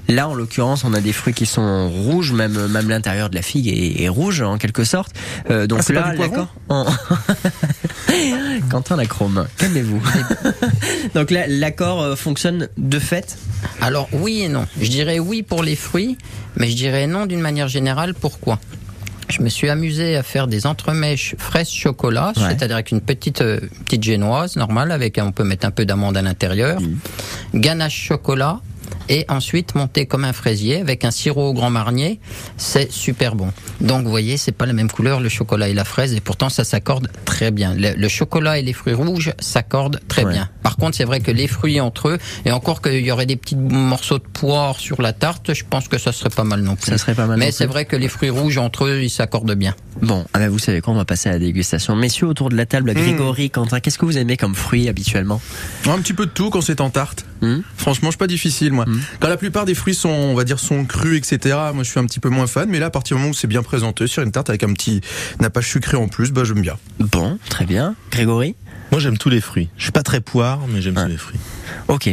[0.09, 3.43] Là, en l'occurrence, on a des fruits qui sont rouges, même même l'intérieur de la
[3.43, 5.13] figue est, est rouge en quelque sorte.
[5.51, 6.55] Euh, donc Ah, là, l'accord.
[6.69, 6.85] en-
[8.71, 10.03] Quentin Lacrome, calmez-vous.
[11.15, 13.39] donc là, l'accord euh, fonctionne de fait.
[13.81, 14.67] Alors, oui et non.
[14.81, 16.17] Je dirais oui pour les fruits,
[16.57, 18.15] mais je dirais non d'une manière générale.
[18.15, 18.59] Pourquoi?
[19.31, 22.43] Je me suis amusé à faire des entremèches fraises chocolat, Ouais.
[22.51, 25.87] c'est-à-dire avec une petite euh, petite génoise normale, avec un- on peut mettre un peu
[25.87, 26.79] d'amande à l'intérieur,
[27.55, 28.61] ganache chocolat,
[29.09, 32.21] et ensuite monter comme un fraisier avec un sirop au grand marnier.
[32.57, 33.53] C'est super bon.
[33.81, 36.49] Donc vous voyez, c'est pas la même couleur le chocolat et la fraise, et pourtant
[36.49, 37.75] ça s'accorde très bien.
[37.75, 40.33] Le, le chocolat et les fruits rouges s'accordent très Ouais.
[40.33, 40.49] bien.
[40.63, 43.37] Par contre, c'est vrai que les fruits entre eux, et encore qu'il y aurait des
[43.37, 46.77] petits morceaux de poire sur la tarte, je pense que ça serait pas mal non
[46.77, 46.91] plus.
[46.91, 49.11] Ça serait pas mal non Mais c'est vrai que les fruits rouges entre eux, ils
[49.11, 49.75] s'accordent bien.
[50.01, 51.95] Bon, ah bah vous savez quoi, on va passer à la dégustation.
[51.95, 55.41] Messieurs autour de la table, Grégory, Quentin, qu'est-ce que vous aimez comme fruits habituellement?
[55.87, 57.27] Un petit peu de tout quand c'est en tarte.
[57.43, 57.59] Hmm?
[57.77, 58.87] Franchement, c'est pas difficile, moi.
[59.21, 62.01] Quand la plupart des fruits sont, on va dire, sont crus, etc., moi je suis
[62.01, 64.07] un petit peu moins fan, mais là, à partir du moment où c'est bien présenté
[64.07, 65.01] sur une tarte avec un petit
[65.41, 66.77] nappage sucré en plus, bah j'aime bien.
[66.99, 67.95] Bon, très bien.
[68.11, 68.55] Grégory?
[68.91, 69.69] Moi, j'aime tous les fruits.
[69.77, 71.41] Je suis pas très poire, mais j'aime tous les fruits.
[71.89, 72.09] Ok.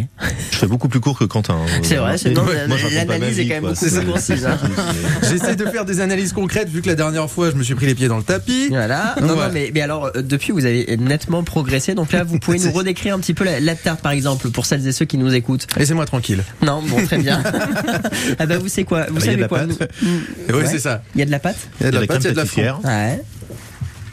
[0.51, 1.53] Je fais beaucoup plus court que Quentin.
[1.53, 1.79] hein.
[1.84, 3.73] C'est vrai, c'est- l'analyse est quand même quoi.
[3.73, 4.57] beaucoup plus concise, hein.
[5.29, 7.86] J'essaie de faire des analyses concrètes vu que la dernière fois je me suis pris
[7.86, 8.67] les pieds dans le tapis.
[8.69, 9.15] Voilà.
[9.21, 11.93] Non, mais, mais alors, euh, depuis, vous avez nettement progressé.
[11.93, 14.65] Donc là, vous pouvez nous redécrire un petit peu la, la tarte, par exemple, pour
[14.65, 15.67] celles et ceux qui nous écoutent.
[15.77, 16.43] Laissez-moi tranquille.
[16.63, 17.43] Non, bon, très bien.
[18.39, 19.62] ah bah, vous savez quoi Vous Ah, a savez quoi
[20.01, 20.65] Oui, Ouais.
[20.65, 21.03] c'est ça.
[21.15, 22.29] Il y a de la pâte Il y a de la crème pâte, il y
[22.29, 23.17] a de la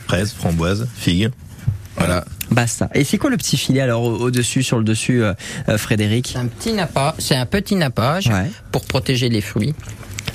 [0.06, 1.30] fraises, framboises, figues.
[1.96, 2.24] Voilà.
[2.50, 2.88] Basta.
[2.94, 5.34] Et c'est quoi le petit filet alors au- au-dessus, sur le dessus, euh,
[5.68, 6.34] euh, Frédéric?
[6.36, 8.50] Un petit nappage, c'est un petit nappage Ouais.
[8.72, 9.74] pour protéger les fruits.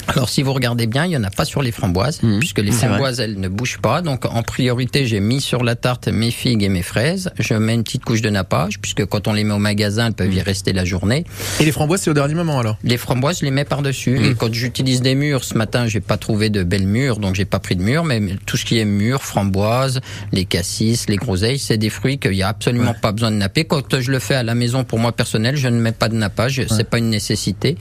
[0.07, 2.71] Alors si vous regardez bien, il n'y en a pas sur les framboises, puisque les
[2.71, 4.01] framboises, elles ne bougent pas.
[4.01, 7.31] Donc en priorité, j'ai mis sur la tarte mes figues et mes fraises.
[7.39, 10.13] Je mets une petite couche de nappage, puisque quand on les met au magasin, elles
[10.13, 11.25] peuvent y rester la journée.
[11.59, 12.77] Et les framboises, c'est au dernier moment alors?
[12.83, 14.19] Les framboises, je les mets par-dessus.
[14.19, 14.25] Mmh.
[14.25, 17.45] Et quand j'utilise des mûres, ce matin, j'ai pas trouvé de belles mûres, donc j'ai
[17.45, 21.59] pas pris de mûres, mais tout ce qui est mûres, framboises, les cassis, les groseilles,
[21.59, 23.65] c'est des fruits qu'il y a absolument pas besoin de napper.
[23.65, 26.15] Quand je le fais à la maison pour moi personnel, je ne mets pas de
[26.15, 27.77] nappage, c'est pas une nécessité.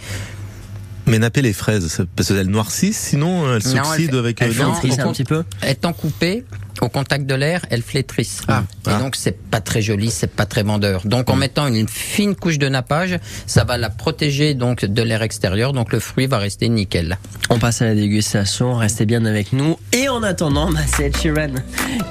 [1.07, 4.99] Mais napper les fraises, parce qu'elles noircissent, sinon euh, elles Non, elles- avec elles flétrissent
[5.05, 5.43] au un petit peu.
[5.67, 6.45] Étant coupées,
[6.81, 8.43] au contact de l'air, elles flétrissent.
[8.49, 8.99] Ah, et ah.
[8.99, 11.03] donc c'est pas très joli, c'est pas très vendeur.
[11.05, 15.23] Donc en mettant une fine couche de nappage, ça va la protéger donc de l'air
[15.23, 17.19] extérieur, donc le fruit va rester nickel.
[17.51, 19.79] On passe à la dégustation, restez bien avec nous.
[19.93, 21.55] Et en attendant, bah, c'est Ed Sheeran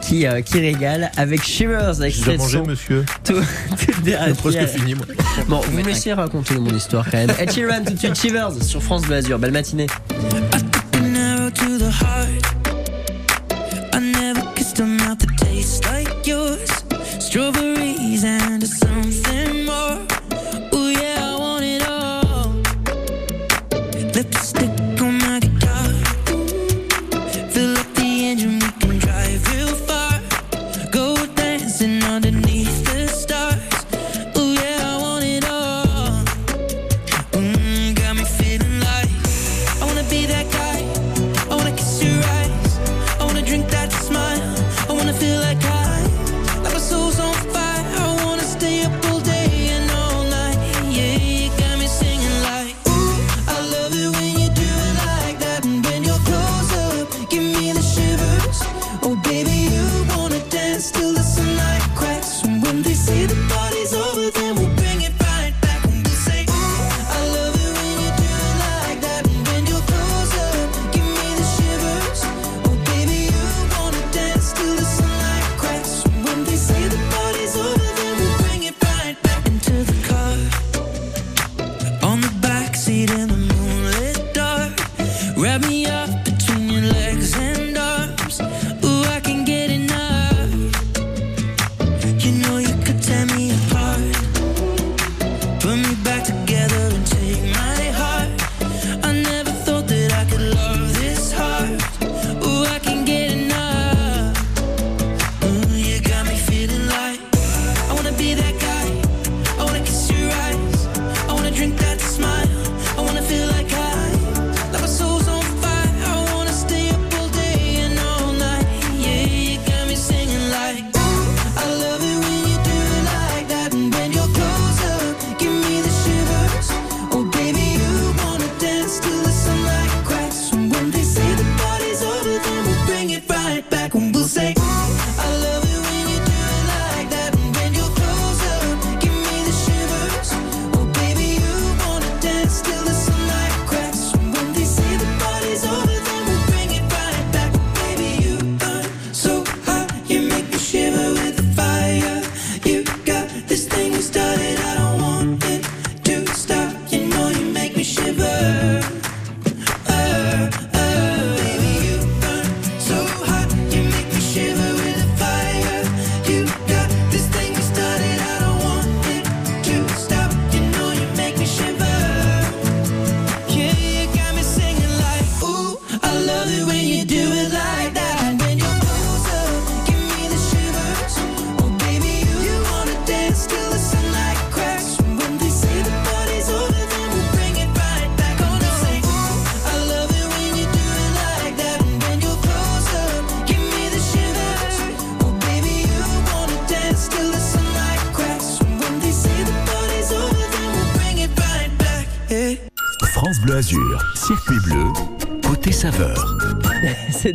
[0.02, 3.06] qui, euh, qui régale avec Shivers, J'ai déjà de mangé, monsieur.
[3.24, 4.34] tout, tout dernier.
[4.34, 5.06] Presque fini, moi.
[5.48, 7.32] Bon, vous me laissez raconter mon histoire quand même.
[7.40, 9.40] Ed Sheeran, tout de suite Shivers sur France Bleu Azur.
[9.40, 9.88] Belle matinée.
[14.72, 15.28] taste, I'm not the
[15.88, 16.70] like yours.
[17.20, 18.01] Strawberry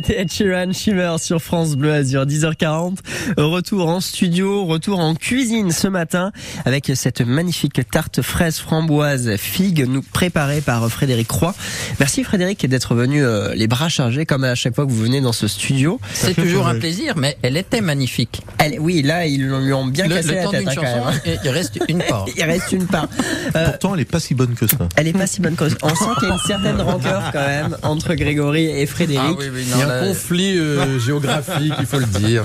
[0.07, 2.99] C'était Ed Sheeran Shimmer sur France Bleu Azur, 10h40.
[3.35, 6.31] Retour en studio, retour en cuisine ce matin
[6.65, 11.53] avec cette magnifique tarte fraise framboise figue nous préparée par Frédéric Croix.
[11.99, 15.19] Merci Frédéric d'être venu euh, les bras chargés comme à chaque fois que vous venez
[15.21, 15.99] dans ce studio.
[16.13, 18.41] C'est toujours un plaisir, mais elle était magnifique.
[18.59, 20.81] Elle, oui, là ils lui ont bien le, cassé le la temps tête hein, quand
[20.83, 21.21] chanson, même, hein.
[21.25, 22.25] et il reste une part.
[22.37, 23.07] Il reste une part.
[23.55, 24.77] Euh, Pourtant, elle est pas si bonne que ça.
[24.95, 25.75] elle est pas si bonne cause.
[25.81, 29.21] On sent qu'il y a une certaine rancœur quand même entre Grégory et Frédéric.
[29.33, 32.05] Ah oui, oui, non, Il y a là- un conflit euh, géographique, il faut le
[32.05, 32.43] dire.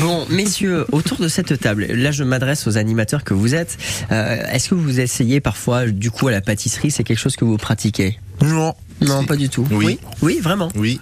[0.00, 3.76] Bon, messieurs, autour de cette table, là je m'adresse aux animateurs que vous êtes.
[4.10, 7.44] Euh, Est-ce que vous essayez parfois, du coup, à la pâtisserie C'est quelque chose que
[7.44, 8.18] vous pratiquez?
[8.42, 8.74] Non.
[9.00, 9.66] Non, pas du tout.
[9.70, 9.98] Oui.
[10.22, 10.70] Oui, vraiment.
[10.74, 11.00] Oui.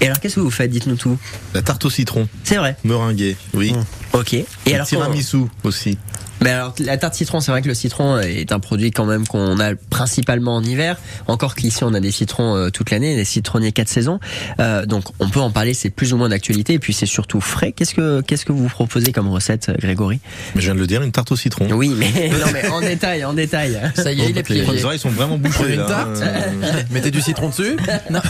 [0.00, 0.70] Et alors, qu'est-ce que vous faites?
[0.70, 1.16] Dites-nous tout.
[1.54, 2.28] La tarte au citron.
[2.44, 2.76] C'est vrai.
[2.84, 3.72] Meringuée, oui.
[4.18, 4.34] Ok.
[4.34, 5.98] Et Et alors, tiramisu aussi.
[6.42, 9.26] Mais alors, la tarte citron, c'est vrai que le citron est un produit quand même
[9.26, 10.98] qu'on a principalement en hiver.
[11.28, 14.20] Encore qu'ici, on a des citrons euh, toute l'année, des citronniers quatre saisons.
[14.60, 16.74] Euh, donc, on peut en parler, c'est plus ou moins d'actualité.
[16.74, 17.72] Et puis, c'est surtout frais.
[17.72, 20.20] Qu'est-ce que, qu'est-ce que vous proposez comme recette, euh, Grégory?
[20.54, 21.68] Mais je viens de le dire, une tarte au citron.
[21.72, 23.80] Oui, mais, non, mais en détail, en détail.
[23.94, 24.84] Ça y est, il est Les piégé.
[24.84, 25.70] oreilles sont vraiment bouchées.
[25.72, 26.22] Une là, tarte.
[26.90, 27.76] Mettez du citron dessus
[28.10, 28.20] Non.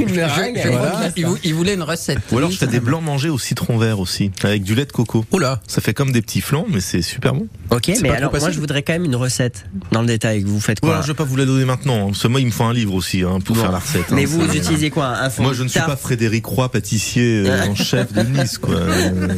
[0.00, 0.60] Une Je- meringue.
[0.60, 1.10] je crois voilà.
[1.16, 2.18] il vou- il voulait une recette.
[2.32, 4.96] Ou alors je fais des blancs mangés au citron vert aussi, avec du lait de
[4.96, 5.24] coco.
[5.32, 7.48] Oula Ça fait comme des petits flancs, mais c'est super bon.
[7.70, 10.42] Ok, C'est mais pas alors moi je voudrais quand même une recette dans le détail.
[10.44, 12.28] Vous faites Ouais, quoi alors, je vais pas vous la donner maintenant, hein, parce que
[12.28, 13.62] moi il me faut un livre aussi hein, pour Bon.
[13.62, 14.02] faire la recette.
[14.10, 17.44] hein, Mais vous utilisez quoi Un fond Moi je ne suis pas Frédéric Roy, pâtissier
[17.46, 18.74] euh, en chef de Nice, quoi.
[18.74, 19.28] Euh,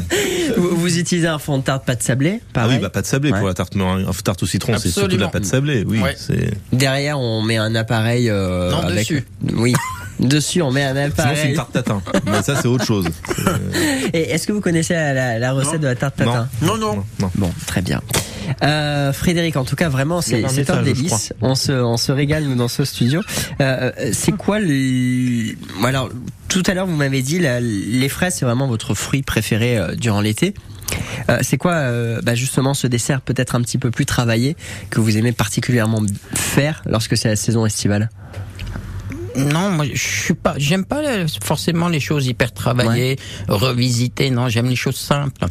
[0.56, 3.30] vous, vous utilisez un fond de tarte pâte sablée Ah pareil oui, bah pâte sablée
[3.32, 3.38] Ouais.
[3.38, 6.00] pour la tarte, enfin, tarte au citron, c'est surtout de la pâte sablée, oui.
[6.00, 6.16] Ouais.
[6.72, 9.24] Derrière on met un appareil euh, Non, avec dessus.
[9.54, 9.74] oui.
[10.20, 11.50] Dessus, on met un Sinon, c'est appareil.
[11.50, 12.02] une tarte tatin.
[12.26, 13.06] Mais ça, c'est autre chose.
[14.12, 17.04] Et est-ce que vous connaissez la, la- la recette de la tarte tatin Non, non.
[17.34, 18.00] Bon, très bien.
[18.62, 21.32] Euh, Frédéric, en tout cas, vraiment, c'est c'est un délice.
[21.40, 23.22] On se, on se régale, nous, dans ce studio.
[23.60, 25.54] Euh, euh, c'est quoi le...
[25.84, 26.10] Alors,
[26.48, 29.94] tout à l'heure, vous m'avez dit, la- les fraises, c'est vraiment votre fruit préféré euh,
[29.96, 30.54] durant l'été.
[31.30, 34.56] Euh, c'est quoi, euh, bah, justement, ce dessert peut-être un petit peu plus travaillé
[34.90, 36.02] que vous aimez particulièrement
[36.34, 38.10] faire lorsque c'est la saison estivale?
[39.36, 41.02] Non, moi je suis pas, j'aime pas
[41.42, 43.18] forcément les choses hyper travaillées,
[43.48, 44.30] revisitées.
[44.30, 45.46] Non, j'aime les choses simples.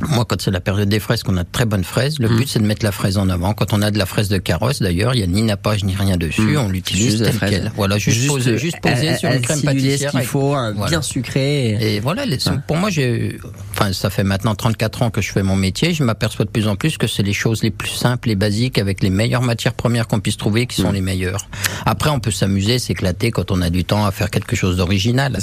[0.00, 2.48] Moi, quand c'est la période des fraises, qu'on a de très bonnes fraises, le but
[2.48, 3.54] c'est de mettre la fraise en avant.
[3.54, 5.94] Quand on a de la fraise de carrosse, d'ailleurs, il y a ni nappage ni
[5.94, 6.56] rien dessus, Mm.
[6.58, 7.72] on l'utilise telle quelle.
[7.76, 10.10] Voilà, juste, Juste, posé, euh, juste posé sur une crème pâtissière.
[10.12, 10.90] ce qu'il faut, un Voilà.
[10.90, 11.76] bien sucré.
[11.96, 13.38] Et voilà, les- pour moi, j'ai,
[13.70, 15.94] enfin, ça fait maintenant 34 ans que je fais mon métier.
[15.94, 18.78] Je m'aperçois de plus en plus que c'est les choses les plus simples et basiques
[18.78, 20.94] avec les meilleures matières premières qu'on puisse trouver qui sont Mm.
[20.94, 21.46] les meilleures.
[21.86, 25.38] Après, on peut s'amuser, s'éclater quand on a du temps à faire quelque chose d'original.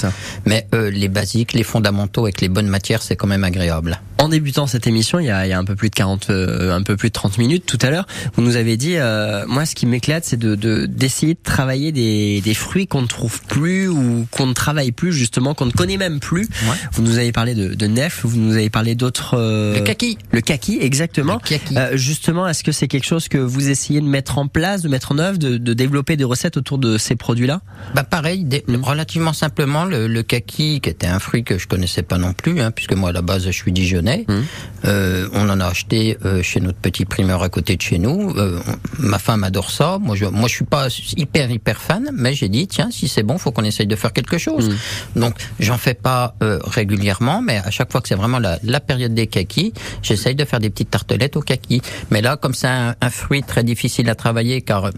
[0.46, 4.00] Mais euh, les basiques, les fondamentaux avec les bonnes matières, c'est quand même agréable.
[4.22, 6.30] En débutant cette émission, il y a, il y a un peu plus de 40,
[6.30, 8.06] euh, un peu plus de 30 minutes tout à l'heure,
[8.36, 11.92] vous nous avez dit, euh, moi, ce qui m'éclate, c'est de de- d'essayer de, travailler
[11.92, 15.72] des, des fruits qu'on ne trouve plus ou qu'on ne travaille plus, justement, qu'on ne
[15.72, 16.48] connaît même plus.
[16.94, 19.34] Vous nous avez parlé de, de nef, vous nous avez parlé d'autres.
[19.40, 20.20] euh, Le kaki.
[20.32, 21.40] Le kaki, exactement.
[21.76, 24.88] Euh, justement, est-ce que c'est quelque chose que vous essayez de mettre en place, de
[24.90, 27.62] mettre en œuvre, de, de développer des recettes autour de ces produits-là?
[27.96, 28.84] Bah pareil, des- Mm.
[28.84, 32.62] relativement simplement, le, le kaki, qui était un fruit que je connaissais pas non plus,
[32.62, 34.42] hein, puisque moi à la base je suis dijonnais, Mm.
[34.86, 38.32] euh, on en a acheté euh, chez notre petit primeur à côté de chez nous.
[38.38, 38.60] Euh,
[39.00, 39.98] ma femme adore ça.
[40.00, 40.88] Moi je, moi je suis pas
[41.18, 44.14] hyper hyper fan, mais j'ai dit tiens si c'est bon, faut qu'on essaye de faire
[44.14, 44.70] quelque chose.
[44.70, 45.20] Mm.
[45.20, 49.14] Donc j'en fais pas régulièrement, mais à chaque fois que c'est vraiment la, la période
[49.14, 51.82] des kakis, j'essaye de faire des petites tartelettes au kaki.
[52.10, 54.92] Mais là comme c'est un, un fruit très difficile à travailler car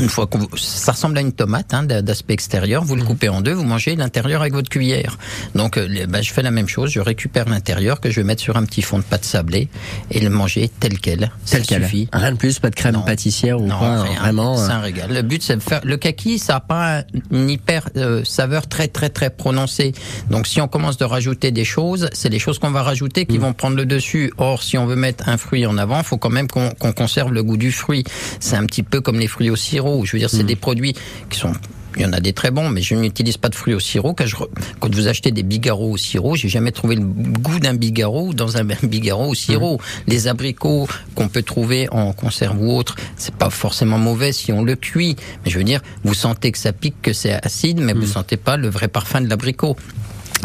[0.00, 2.84] une fois qu'on, ça ressemble à une tomate hein, d'a- d'aspect extérieur.
[2.84, 5.18] Vous le coupez en deux, vous mangez l'intérieur avec votre cuillère.
[5.54, 6.90] Donc, euh, ben, je fais la même chose.
[6.90, 9.68] Je récupère l'intérieur que je vais mettre sur un petit fond de pâte sablée
[10.10, 11.18] et le manger tel quel.
[11.18, 11.82] Tel ça quel.
[11.84, 12.08] suffit.
[12.12, 14.20] Rien de plus, pas de crème pâtissière ou Non, quoi, rien.
[14.20, 14.56] vraiment.
[14.56, 15.12] C'est euh, un régal.
[15.12, 15.80] Le but, c'est de faire.
[15.84, 19.92] Le kaki, ça n'a pas une hyper euh, saveur très très très prononcée.
[20.30, 23.38] Donc, si on commence de rajouter des choses, c'est les choses qu'on va rajouter qui
[23.38, 24.32] vont prendre le dessus.
[24.38, 27.42] Or, si on veut mettre un fruit en avant, faut quand même qu'on conserve le
[27.42, 28.04] goût du fruit.
[28.40, 30.04] C'est un petit peu comme les fruits au sirop.
[30.04, 30.46] Je veux dire, c'est Mm.
[30.46, 30.94] des produits
[31.30, 31.52] qui sont
[31.96, 34.14] il y en a des très bons, mais je n'utilise pas de fruits au sirop.
[34.14, 34.46] Quand, je re-
[34.78, 38.56] quand vous achetez des bigarros au sirop, j'ai jamais trouvé le goût d'un bigarro dans
[38.56, 39.80] un bigarro au sirop.
[40.06, 44.62] Les abricots qu'on peut trouver en conserve ou autre, c'est pas forcément mauvais si on
[44.62, 45.16] le cuit.
[45.44, 48.36] Mais je veux dire, vous sentez que ça pique, que c'est acide, mais vous sentez
[48.36, 49.74] pas le vrai parfum de l'abricot.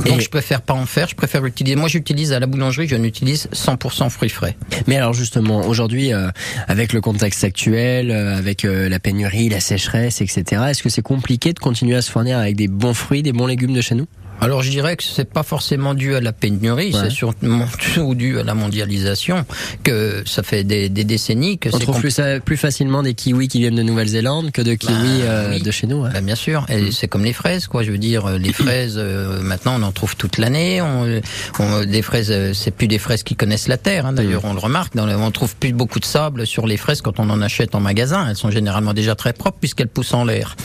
[0.06, 1.76] Donc je préfère pas en faire, je préfère utiliser.
[1.76, 4.56] Moi j'utilise à la boulangerie, je n'utilise 100% fruits frais.
[4.88, 6.30] Mais alors justement, aujourd'hui, euh,
[6.68, 11.02] avec le contexte actuel, euh, avec euh, la pénurie, la sécheresse, etc., est-ce que c'est
[11.02, 13.96] compliqué de continuer à se fournir avec des bons fruits, des bons légumes de chez
[13.96, 14.08] nous?
[14.44, 17.00] Alors je dirais que c'est pas forcément dû à la pénurie, Ouais.
[17.04, 19.46] c'est surtout dû à la mondialisation,
[19.84, 22.00] que ça fait des, des décennies que On c'est trouve
[22.44, 25.62] plus, facilement des kiwis qui viennent de Nouvelle-Zélande que de kiwis euh, oui.
[25.62, 26.04] de chez nous.
[26.04, 27.84] Bah, bien sûr, et c'est comme les fraises, quoi.
[27.84, 30.82] Je veux dire, euh, les fraises, euh, maintenant, on en trouve toute l'année.
[30.82, 31.22] On,
[31.60, 34.06] on- des fraises, euh, c'est plus des fraises qui connaissent la terre.
[34.06, 34.14] hein.
[34.14, 34.96] D'ailleurs, on le remarque.
[34.96, 37.76] Dans le- on trouve plus beaucoup de sable sur les fraises quand on en achète
[37.76, 38.28] en magasin.
[38.30, 40.56] Elles sont généralement déjà très propres puisqu'elles poussent en l'air.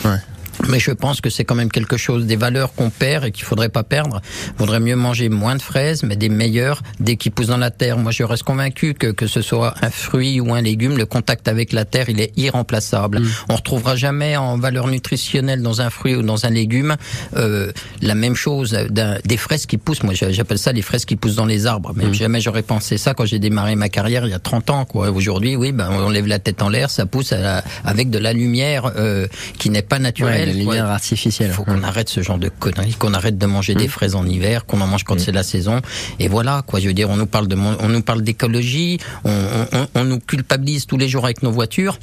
[0.68, 3.44] Mais je pense que c'est quand même quelque chose, des valeurs qu'on perd et qu'il
[3.44, 4.20] faudrait pas perdre.
[4.58, 7.96] Vaudrait mieux manger moins de fraises, mais des meilleures dès qu'ils poussent dans la terre.
[7.98, 11.48] Moi, je reste convaincu que que ce soit un fruit ou un légume, le contact
[11.48, 13.22] avec la terre, il est irremplaçable.
[13.48, 16.96] On retrouvera jamais en valeur nutritionnelle dans un fruit ou dans un légume
[17.36, 17.70] euh,
[18.02, 18.76] la même chose
[19.24, 20.02] des fraises qui poussent.
[20.02, 21.92] Moi, j'a- j'appelle ça les fraises qui poussent dans les arbres.
[21.94, 24.84] Mais jamais j'aurais pensé ça quand j'ai démarré ma carrière il y a 30 ans.
[24.84, 25.10] Quoi.
[25.10, 28.32] Aujourd'hui, oui, ben on lève la tête en l'air, ça pousse la- avec de la
[28.32, 29.26] lumière euh,
[29.58, 30.47] qui n'est pas naturelle.
[30.47, 31.48] Ouais, lumière artificielle.
[31.50, 34.26] Il faut qu'on arrête ce genre de conneries, qu'on arrête de manger des fraises en
[34.26, 35.80] hiver, qu'on en mange quand c'est la saison.
[36.18, 36.80] Et voilà, quoi.
[36.80, 39.30] Je veux dire, on nous parle de, on nous parle d'écologie, on,
[39.72, 41.98] on- on nous culpabilise tous les jours avec nos voitures.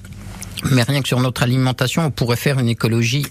[0.72, 3.26] Mais rien que sur notre alimentation, on pourrait faire une écologie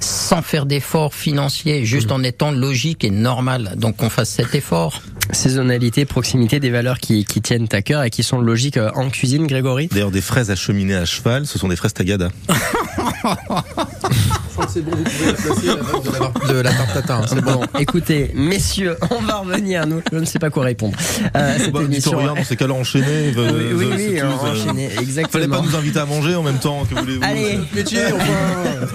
[0.00, 3.74] sans faire d'efforts financiers, juste en étant logique et normal.
[3.76, 5.02] Donc qu'on fasse cet effort.
[5.32, 9.08] Saisonnalité, proximité, des valeurs qui, qui tiennent à cœur et qui sont logiques euh, en
[9.08, 9.88] cuisine, Grégory?
[9.88, 12.30] D'ailleurs, des fraises acheminées à cheval, ce sont des fraises tagada.
[14.72, 17.20] C'est bon, vous pouvez la placer la de la, de la tarte tatin.
[17.22, 17.52] hein, C'est bon.
[17.54, 19.86] Bon, écoutez, messieurs, on va revenir.
[19.86, 20.96] Nous, je ne sais pas quoi répondre.
[21.36, 22.18] Euh, cette Bah, dites émission.
[22.18, 23.34] rien, dans ces cas-là, enchaînez.
[23.44, 23.44] Oui,
[23.74, 25.56] oui, oui, on va euh, enchaîner, Fallait exactement.
[25.58, 27.22] pas nous inviter à manger en même temps que voulez-vous.
[27.24, 28.86] Allez, Métier, enfin.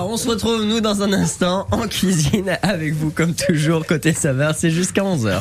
[0.10, 4.54] On se retrouve nous dans un instant en cuisine avec vous comme toujours côté saveur,
[4.56, 5.40] c'est jusqu'à 11h.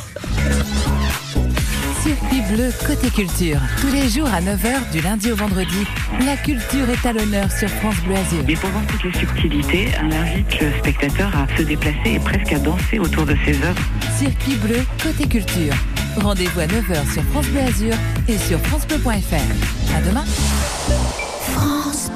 [2.07, 3.59] Circuit bleu côté culture.
[3.81, 5.85] Tous les jours à 9h du lundi au vendredi,
[6.25, 8.45] la culture est à l'honneur sur France Bleu Azur.
[8.47, 12.53] Et pour voir toutes les subtilités, on invite le spectateur à se déplacer et presque
[12.53, 13.81] à danser autour de ses œuvres.
[14.17, 15.73] Circuit bleu côté culture.
[16.15, 17.95] Rendez-vous à 9h sur France Bleu Azur
[18.29, 19.93] et sur francebleu.fr.
[19.93, 20.23] À demain.
[21.51, 22.09] France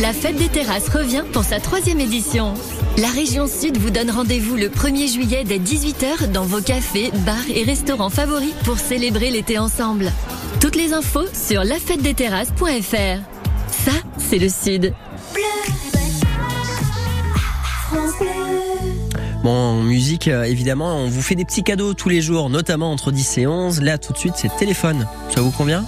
[0.00, 2.54] La fête des terrasses revient pour sa troisième édition.
[2.96, 7.36] La région Sud vous donne rendez-vous le 1er juillet dès 18h dans vos cafés, bars
[7.54, 10.10] et restaurants favoris pour célébrer l'été ensemble.
[10.58, 13.20] Toutes les infos sur lafêtedesterrasses.fr.
[13.68, 14.94] Ça, c'est le Sud.
[19.44, 23.10] Bon, musique, euh, évidemment, on vous fait des petits cadeaux tous les jours, notamment entre
[23.10, 23.82] 10 et 11.
[23.82, 25.06] Là, tout de suite, c'est téléphone.
[25.34, 25.84] Ça vous convient?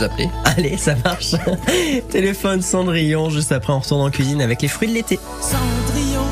[0.00, 0.30] Appeler.
[0.44, 1.34] Allez, ça marche.
[2.10, 5.18] téléphone Cendrillon, juste après, on retourne en cuisine avec les fruits de l'été.
[5.40, 6.26] Cendrillon,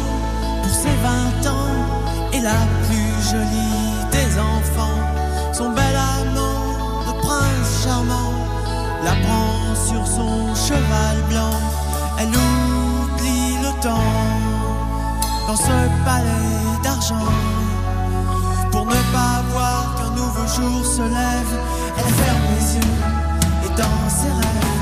[0.63, 0.89] pour ses
[1.45, 2.57] 20 ans, est la
[2.87, 5.01] plus jolie des enfants.
[5.53, 8.33] Son bel amant de prince charmant
[9.05, 11.51] la prend sur son cheval blanc.
[12.19, 14.17] Elle oublie le temps
[15.47, 17.29] dans ce palais d'argent.
[18.71, 21.61] Pour ne pas voir qu'un nouveau jour se lève,
[21.99, 23.20] elle ferme les yeux
[23.81, 24.80] dans ses rêves,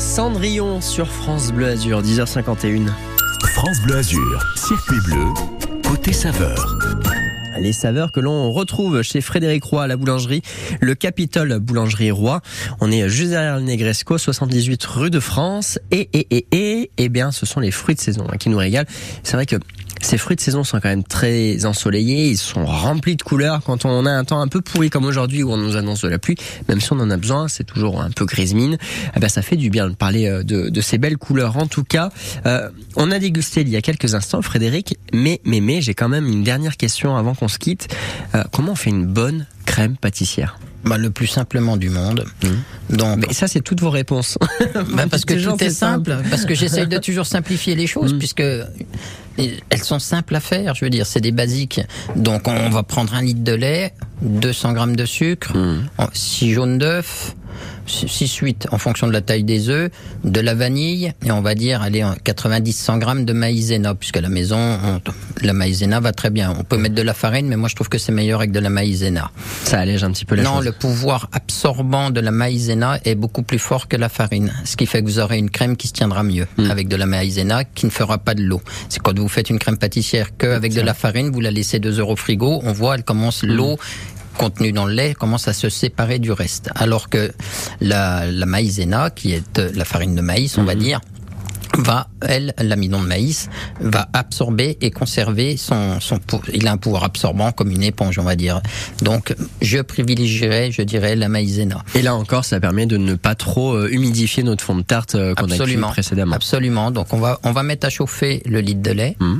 [0.00, 2.88] Cendrillon sur France Bleu Azur, 10h51.
[3.54, 5.24] France Bleu Azur, circuit bleu,
[5.88, 6.76] côté saveur.
[7.60, 10.42] Les saveurs que l'on retrouve chez Frédéric Roy à la boulangerie,
[10.80, 12.40] le Capitole Boulangerie Roy.
[12.80, 15.78] On est juste derrière le Negresco, 78 rue de France.
[15.90, 18.58] Et, et, et, et, eh bien, ce sont les fruits de saison hein, qui nous
[18.58, 18.88] régalent.
[19.22, 19.56] C'est vrai que
[20.00, 23.60] ces fruits de saison sont quand même très ensoleillés, ils sont remplis de couleurs.
[23.62, 26.08] Quand on a un temps un peu pourri comme aujourd'hui où on nous annonce de
[26.08, 26.36] la pluie,
[26.68, 28.78] même si on en a besoin, c'est toujours un peu grise mine,
[29.14, 31.58] eh ben ça fait du bien de parler euh, de, de ces belles couleurs.
[31.58, 32.10] En tout cas,
[32.46, 36.08] euh, on a dégusté il y a quelques instants, Frédéric, mais, mais, mais, j'ai quand
[36.08, 37.88] même une dernière question avant qu'on se quitte.
[38.34, 42.24] Euh, comment on fait une bonne crème pâtissière bah, le plus simplement du monde.
[42.88, 44.38] Donc, mais ça, c'est toutes vos réponses.
[44.92, 46.10] Bah, parce que tout est simple.
[46.10, 46.28] simple.
[46.30, 50.74] Parce que j'essaye de toujours simplifier les choses, puisque elles sont simples à faire.
[50.74, 51.80] Je veux dire, c'est des basiques.
[52.16, 53.92] Donc, on va prendre un litre de lait,
[54.22, 55.52] 200 grammes de sucre,
[56.12, 57.34] 6 jaunes d'œufs.
[57.86, 59.90] 6-8 en fonction de la taille des œufs,
[60.24, 64.58] de la vanille et on va dire allez 90-100 grammes de maïzena puisqu'à la maison
[64.58, 65.00] on-
[65.42, 66.54] la maïzena va très bien.
[66.58, 68.60] On peut mettre de la farine mais moi je trouve que c'est meilleur avec de
[68.60, 69.30] la maïzena.
[69.64, 70.64] Ça allège un petit peu la Non, chose.
[70.66, 74.86] le pouvoir absorbant de la maïzena est beaucoup plus fort que la farine, ce qui
[74.86, 76.70] fait que vous aurez une crème qui se tiendra mieux Hmm.
[76.70, 78.60] avec de la maïzena qui ne fera pas de l'eau.
[78.88, 81.98] C'est quand vous faites une crème pâtissière qu'avec de la farine, vous la laissez deux
[82.00, 83.46] heures au frigo, on voit elle commence Hmm.
[83.52, 83.78] l'eau
[84.40, 86.70] contenue dans le lait commence à se séparer du reste.
[86.74, 87.30] Alors que
[87.82, 90.78] la, la maïzena, qui est euh, la farine de maïs, on va Hmm.
[90.78, 91.00] dire,
[91.80, 93.48] va, elle, l'amidon de maïs,
[93.80, 96.18] va absorber et conserver son, son,
[96.52, 98.60] il a un pouvoir absorbant comme une éponge, on va dire.
[99.02, 101.82] Donc, je privilégierais, je dirais, la maïzena.
[101.94, 105.14] Et là encore, ça permet de ne pas trop euh, humidifier notre fond de tarte
[105.14, 105.88] euh, qu'on a cuit Absolument.
[105.90, 106.36] précédemment.
[106.36, 106.90] Absolument.
[106.90, 109.16] Donc, on va, on va mettre à chauffer le litre de lait.
[109.20, 109.38] Hmm.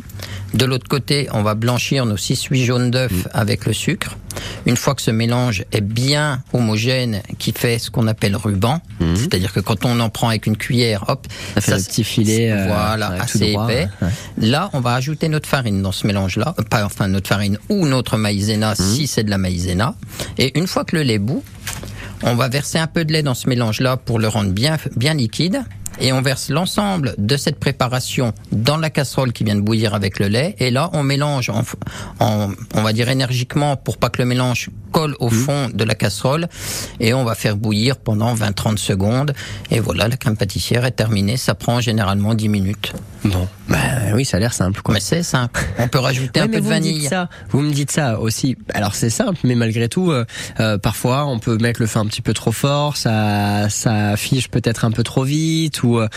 [0.55, 3.29] De l'autre côté, on va blanchir nos 6-8 jaunes d'œufs Hmm.
[3.33, 4.17] avec le sucre.
[4.67, 8.81] Une fois que ce mélange est bien homogène, qui fait ce qu'on appelle ruban,
[9.17, 11.27] c'est-à-dire que quand on en prend avec une cuillère, hop.
[11.55, 13.89] Ça fait le petit filet, euh, voilà, ouais, tout assez droit, épais.
[14.03, 14.09] ouais.
[14.49, 17.87] Là, on va ajouter notre farine dans ce mélange-là, Euh, pas enfin notre farine ou
[17.87, 19.95] notre maïzena si c'est de la maïzena.
[20.39, 21.43] Et une fois que le lait bout,
[22.23, 25.15] on va verser un peu de lait dans ce mélange-là pour le rendre bien bien
[25.15, 25.63] liquide.
[26.03, 30.19] Et on verse l'ensemble de cette préparation dans la casserole qui vient de bouillir avec
[30.19, 30.55] le lait.
[30.59, 31.63] Et là, on mélange, en,
[32.21, 35.95] en- on va dire énergiquement, pour pas que le mélange colle au fond de la
[35.95, 36.49] casserole.
[37.01, 39.33] Et on va faire bouillir pendant 20-30 secondes.
[39.71, 41.37] Et voilà, la crème pâtissière est terminée.
[41.37, 42.93] Ça prend généralement 10 minutes.
[43.25, 43.77] Bon, bah
[44.15, 44.81] oui, ça a l'air simple.
[44.81, 44.95] Quoi.
[44.95, 45.61] Mais c'est simple.
[45.79, 47.07] On peut rajouter Ouais, un peu de vous me dites vanille.
[47.09, 48.57] ça, vous me dites ça aussi.
[48.73, 50.25] Alors c'est simple, mais malgré tout, euh,
[50.61, 54.49] euh, parfois on peut mettre le feu un petit peu trop fort, ça, ça affiche
[54.49, 56.09] peut-être un peu trop vite, ou euh,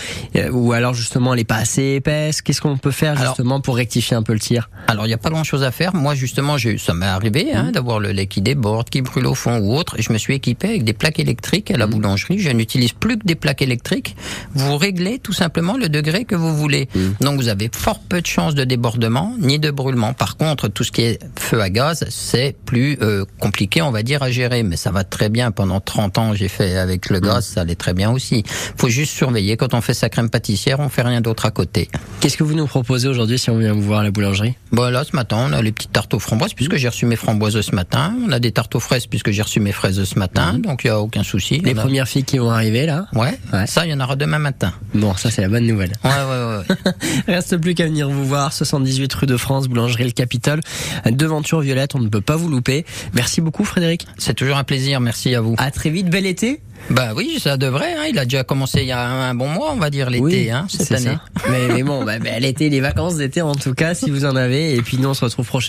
[0.52, 2.42] ou alors justement elle est pas assez épaisse.
[2.42, 4.70] Qu'est-ce qu'on peut faire justement pour rectifier un peu le tir?
[4.88, 5.94] Alors, il n'y a pas grand-chose à faire.
[5.96, 7.58] Moi, justement, j'ai, ça m'est arrivé Mmh.
[7.58, 9.96] hein, d'avoir le lait qui déborde, qui brûle au fond ou autre.
[10.00, 12.40] Je me suis équipé avec des plaques électriques à la boulangerie.
[12.40, 14.16] Je n'utilise plus que des plaques électriques.
[14.54, 16.88] Vous réglez tout simplement le degré que vous voulez.
[16.96, 17.00] Mmh.
[17.22, 20.14] Donc, vous avez fort peu de chances de débordement ni de brûlement.
[20.14, 24.04] Par contre, tout ce qui est feu à gaz, c'est plus euh, compliqué, on va
[24.04, 24.64] dire, à gérer.
[24.64, 25.52] Mais ça va très bien.
[25.52, 28.44] Pendant 30 ans, j'ai fait avec le gaz, ça allait très bien aussi.
[28.78, 29.58] faut juste surveiller.
[29.58, 31.90] Quand on fait sa crème pâtissière, on fait rien d'autre à côté.
[32.20, 34.56] Qu'est-ce que vous nous proposez aujourd'hui si on vient vous voir à la boulangerie?
[34.72, 37.16] Bon là, ce matin, on a les petites tartes aux framboises puisque j'ai reçu mes
[37.16, 38.16] framboises ce matin.
[38.26, 40.60] On a des tartes aux fraises puisque j'ai reçu mes fraises ce matin.
[40.60, 41.60] Donc il y a aucun souci.
[41.60, 43.08] Les a- premières filles qui vont arriver là?
[43.14, 44.74] Ouais, Ça, il y en aura demain matin.
[44.94, 45.92] Bon, ça c'est la bonne nouvelle.
[46.04, 46.92] Ouais, ouais, ouais.
[47.34, 50.62] Reste plus qu'à venir vous voir, 78 rue de France, boulangerie Le Capitole,
[51.10, 52.86] devanture violette, on ne peut pas vous louper.
[53.14, 54.08] Merci beaucoup Frédéric.
[54.18, 55.56] C'est toujours un plaisir, merci à vous.
[55.58, 56.62] À très vite, bel été.
[56.90, 57.94] Bah oui, ça devrait.
[57.94, 58.04] Hein.
[58.10, 60.52] Il a déjà commencé il y a un bon mois, on va dire l'été, Oui,
[60.52, 61.18] hein, cette année.
[61.50, 64.76] mais bon, bah, bah, l'été, les vacances d'été en tout cas, si vous en avez.
[64.76, 65.64] Et puis nous, on se retrouve prochainement.